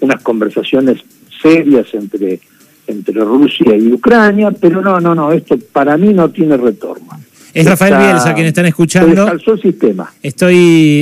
unas 0.00 0.22
conversaciones 0.22 1.00
serias 1.42 1.92
entre, 1.94 2.40
entre 2.86 3.20
Rusia 3.24 3.76
y 3.76 3.92
Ucrania, 3.92 4.52
pero 4.52 4.80
no, 4.80 5.00
no, 5.00 5.14
no, 5.14 5.32
esto 5.32 5.58
para 5.72 5.96
mí 5.96 6.12
no 6.12 6.30
tiene 6.30 6.56
retorno. 6.56 7.08
Es 7.54 7.66
Rafael 7.66 7.94
Bielsa 7.96 8.34
quien 8.34 8.48
están 8.48 8.66
escuchando. 8.66 9.30
el 9.30 9.60
sistema. 9.62 10.12
Estoy 10.24 10.56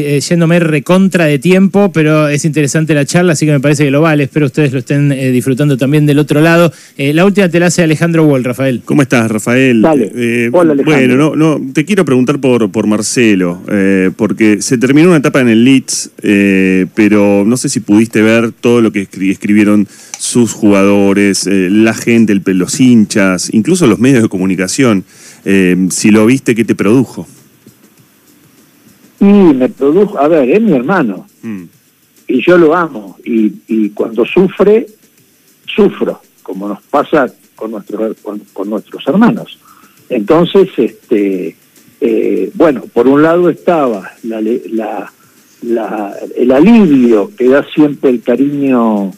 eh, 0.04 0.20
yéndome 0.20 0.60
recontra 0.60 1.24
de 1.24 1.38
tiempo, 1.38 1.90
pero 1.92 2.28
es 2.28 2.44
interesante 2.44 2.94
la 2.94 3.06
charla, 3.06 3.32
así 3.32 3.46
que 3.46 3.52
me 3.52 3.60
parece 3.60 3.84
que 3.84 3.90
lo 3.90 4.02
vale. 4.02 4.24
Espero 4.24 4.46
ustedes 4.46 4.70
lo 4.70 4.80
estén 4.80 5.12
eh, 5.12 5.30
disfrutando 5.30 5.78
también 5.78 6.04
del 6.04 6.18
otro 6.18 6.42
lado. 6.42 6.70
Eh, 6.98 7.14
la 7.14 7.24
última 7.24 7.48
te 7.48 7.58
la 7.58 7.66
hace 7.66 7.82
Alejandro 7.82 8.26
Wall, 8.26 8.44
Rafael. 8.44 8.82
¿Cómo 8.84 9.00
estás, 9.00 9.30
Rafael? 9.30 9.80
Dale. 9.80 10.50
Hola, 10.52 10.72
Alejandro. 10.72 10.84
Bueno, 10.84 11.16
no, 11.16 11.36
no, 11.36 11.72
te 11.72 11.86
quiero 11.86 12.04
preguntar 12.04 12.38
por, 12.38 12.70
por 12.70 12.86
Marcelo, 12.86 13.62
porque 14.16 14.60
se 14.60 14.76
terminó 14.76 15.08
una 15.08 15.18
etapa 15.18 15.40
en 15.40 15.48
el 15.48 15.64
Leeds, 15.64 16.10
pero 16.94 17.44
no 17.46 17.56
sé 17.56 17.70
si 17.70 17.80
pudiste 17.80 18.20
ver 18.20 18.52
todo 18.52 18.82
lo 18.82 18.92
que 18.92 19.08
escribieron 19.22 19.88
sus 20.18 20.52
jugadores, 20.52 21.48
la 21.50 21.94
gente, 21.94 22.38
los 22.44 22.78
hinchas, 22.78 23.48
incluso 23.54 23.86
los 23.86 23.98
medios 23.98 24.22
de 24.22 24.28
comunicación. 24.28 25.04
Eh, 25.44 25.88
si 25.90 26.10
lo 26.10 26.26
viste, 26.26 26.54
¿qué 26.54 26.64
te 26.64 26.74
produjo? 26.74 27.26
Y 29.20 29.24
me 29.24 29.68
produjo, 29.68 30.18
a 30.18 30.28
ver, 30.28 30.50
es 30.50 30.60
mi 30.60 30.72
hermano. 30.72 31.26
Mm. 31.42 31.64
Y 32.28 32.44
yo 32.44 32.58
lo 32.58 32.74
amo. 32.74 33.18
Y, 33.24 33.52
y, 33.68 33.90
cuando 33.90 34.24
sufre, 34.24 34.86
sufro, 35.66 36.20
como 36.42 36.68
nos 36.68 36.82
pasa 36.82 37.32
con, 37.54 37.72
nuestros 37.72 38.16
con, 38.52 38.70
nuestros 38.70 39.06
hermanos. 39.06 39.58
Entonces, 40.08 40.68
este, 40.76 41.56
eh, 42.00 42.50
bueno, 42.54 42.82
por 42.92 43.06
un 43.06 43.22
lado 43.22 43.48
estaba 43.48 44.10
la, 44.24 44.40
la, 44.40 45.12
la, 45.62 46.16
el 46.36 46.50
alivio 46.50 47.30
que 47.36 47.48
da 47.48 47.64
siempre 47.72 48.10
el 48.10 48.22
cariño 48.22 49.12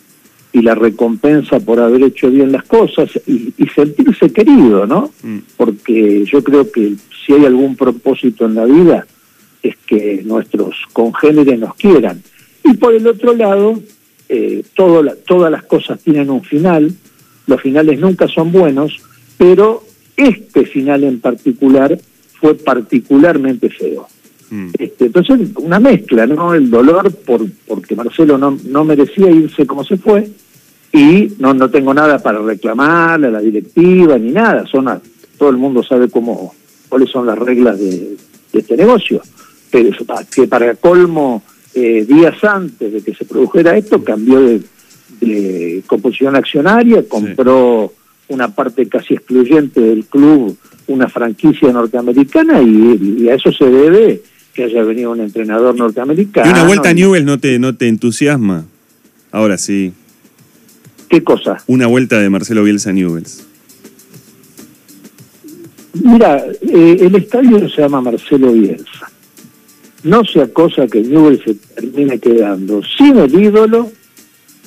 y 0.55 0.63
la 0.63 0.77
recompensa 0.77 1.59
por 1.59 1.81
haber 1.81 2.05
hecho 2.05 2.31
bien 2.31 2.53
las 2.53 2.63
cosas 2.63 3.11
y, 3.27 3.53
sentirse 3.75 4.33
querido, 4.33 4.87
¿no? 4.87 5.11
Mm. 5.25 5.39
Porque 5.57 6.25
yo 6.27 6.45
creo 6.45 6.71
que 6.71 6.95
si 7.27 7.33
hay 7.33 7.45
algún 7.45 7.75
propósito 7.75 8.47
en 8.47 8.55
la 8.55 8.65
vida 8.65 9.05
es 9.65 9.77
que 9.85 10.23
nuestros 10.25 10.77
congéneres 10.93 11.59
nos 11.59 11.75
quieran. 11.75 12.23
Y 12.63 12.75
por 12.75 12.95
el 12.95 13.05
otro 13.09 13.35
lado, 13.35 13.81
eh, 14.29 14.63
todas 14.75 15.51
las 15.51 15.65
cosas 15.65 15.99
tienen 15.99 16.31
un 16.31 16.45
final, 16.45 16.93
los 17.49 17.61
finales 17.61 17.99
nunca 17.99 18.29
son 18.29 18.53
buenos, 18.53 19.01
pero 19.37 19.83
este 20.17 20.67
final 20.67 21.03
en 21.03 21.19
particular 21.19 21.99
fue 22.41 22.55
particularmente 22.55 23.71
feo. 23.71 24.07
Mm. 24.51 24.69
Este, 24.79 25.07
entonces, 25.07 25.49
una 25.57 25.81
mezcla, 25.81 26.29
¿no? 26.29 26.55
El 26.55 26.71
dolor 26.71 27.13
por 27.13 27.45
porque 27.67 27.97
Marcelo 27.97 28.39
no, 28.39 28.57
no 28.67 28.85
merecía 28.85 29.33
irse 29.33 29.67
como 29.67 29.83
se 29.83 29.97
fue, 29.97 30.31
y 30.95 31.35
no, 31.41 31.53
no 31.53 31.69
tengo 31.71 31.93
nada 31.93 32.21
para 32.21 32.39
reclamarle 32.39 33.27
a 33.27 33.31
la 33.33 33.41
directiva 33.41 34.17
ni 34.17 34.31
nada, 34.31 34.65
son 34.65 34.89
todo 35.37 35.51
el 35.51 35.57
mundo 35.57 35.83
sabe 35.83 36.09
cómo 36.09 36.55
cuáles 36.89 37.11
son 37.11 37.27
las 37.27 37.37
reglas 37.37 37.81
de, 37.81 38.17
este 38.53 38.77
negocio, 38.77 39.21
pero 39.73 39.91
que 40.33 40.47
para 40.47 40.77
colmo 40.77 41.43
eh, 41.75 42.07
días 42.09 42.37
antes 42.45 42.93
de 42.93 43.03
que 43.03 43.13
se 43.13 43.25
produjera 43.25 43.77
esto 43.77 44.05
cambió 44.05 44.41
de, 44.41 44.63
composición 45.87 46.37
accionaria, 46.37 47.03
compró 47.09 47.93
una 48.29 48.55
parte 48.55 48.87
casi 48.87 49.15
excluyente 49.15 49.81
del 49.81 50.05
club, 50.05 50.57
una 50.87 51.09
franquicia 51.09 51.73
norteamericana 51.73 52.63
y, 52.63 53.29
a 53.29 53.35
eso 53.35 53.51
se 53.51 53.65
debe 53.65 54.23
que 54.53 54.65
haya 54.65 54.85
venido 54.85 55.11
un 55.11 55.21
entrenador 55.21 55.75
norteamericano. 55.75 56.47
¿Y 56.49 56.53
una 56.53 56.65
vuelta 56.65 56.91
a 56.91 56.95
Newell 56.95 57.25
no 57.25 57.41
te, 57.41 57.59
no 57.59 57.75
te 57.75 57.89
entusiasma? 57.89 58.67
Ahora 59.33 59.59
sí. 59.59 59.93
¿Qué 61.15 61.23
cosa? 61.23 61.59
Una 61.69 61.87
vuelta 61.87 62.19
de 62.19 62.29
Marcelo 62.29 62.65
Bielsa 62.65 62.91
a 62.91 62.93
Newells. 62.93 63.47
Mira, 65.93 66.45
eh, 66.61 66.97
el 67.03 67.15
estadio 67.15 67.69
se 67.69 67.83
llama 67.83 68.01
Marcelo 68.01 68.53
Bielsa. 68.53 69.13
No 70.03 70.25
sea 70.25 70.49
cosa 70.49 70.89
que 70.89 71.03
Newell's 71.03 71.45
se 71.45 71.55
termine 71.55 72.19
quedando 72.19 72.83
sin 72.99 73.17
el 73.17 73.33
ídolo 73.33 73.93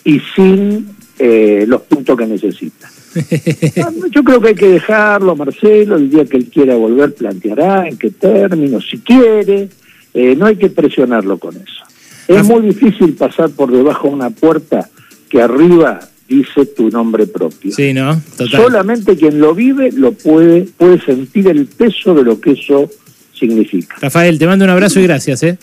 y 0.06 0.22
sin 0.34 0.88
eh, 1.20 1.66
los 1.68 1.82
puntos 1.82 2.18
que 2.18 2.26
necesita. 2.26 2.90
Ah, 3.84 3.92
yo 4.12 4.24
creo 4.24 4.40
que 4.40 4.48
hay 4.48 4.56
que 4.56 4.70
dejarlo, 4.70 5.36
Marcelo, 5.36 5.98
el 5.98 6.10
día 6.10 6.24
que 6.24 6.38
él 6.38 6.46
quiera 6.46 6.76
volver 6.76 7.14
planteará 7.14 7.90
en 7.90 7.98
qué 7.98 8.12
términos, 8.12 8.88
si 8.90 9.00
quiere, 9.00 9.68
eh, 10.14 10.36
no 10.38 10.46
hay 10.46 10.56
que 10.56 10.70
presionarlo 10.70 11.40
con 11.40 11.58
eso. 11.58 11.84
Es 12.30 12.46
muy 12.46 12.62
difícil 12.62 13.16
pasar 13.16 13.50
por 13.50 13.70
debajo 13.70 14.08
de 14.08 14.14
una 14.14 14.30
puerta 14.30 14.90
que 15.30 15.42
arriba 15.42 16.00
dice 16.28 16.66
tu 16.66 16.90
nombre 16.90 17.28
propio. 17.28 17.72
Sí, 17.72 17.94
¿no? 17.94 18.22
Solamente 18.50 19.16
quien 19.16 19.40
lo 19.40 19.56
vive 19.56 19.92
lo 19.92 20.12
puede, 20.12 20.64
puede 20.78 21.02
sentir 21.02 21.48
el 21.48 21.66
peso 21.66 22.14
de 22.14 22.24
lo 22.24 22.40
que 22.40 22.52
eso 22.52 22.90
significa. 23.34 23.96
Rafael, 24.02 24.38
te 24.38 24.48
mando 24.48 24.66
un 24.66 24.72
abrazo 24.72 25.00
y 25.00 25.04
gracias, 25.04 25.44
¿eh? 25.44 25.58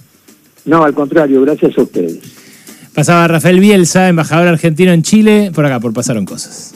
No, 0.65 0.83
al 0.83 0.95
contrario, 0.95 1.43
gracias 1.43 1.77
a 1.77 1.83
ustedes. 1.83 2.19
Pasaba 2.95 3.27
Rafael 3.27 3.59
Bielsa, 3.61 4.09
embajador 4.09 4.49
argentino 4.49 4.93
en 4.93 5.03
Chile, 5.03 5.51
por 5.55 5.67
acá, 5.67 5.81
por 5.81 5.93
Pasaron 5.93 6.25
Cosas. 6.25 6.74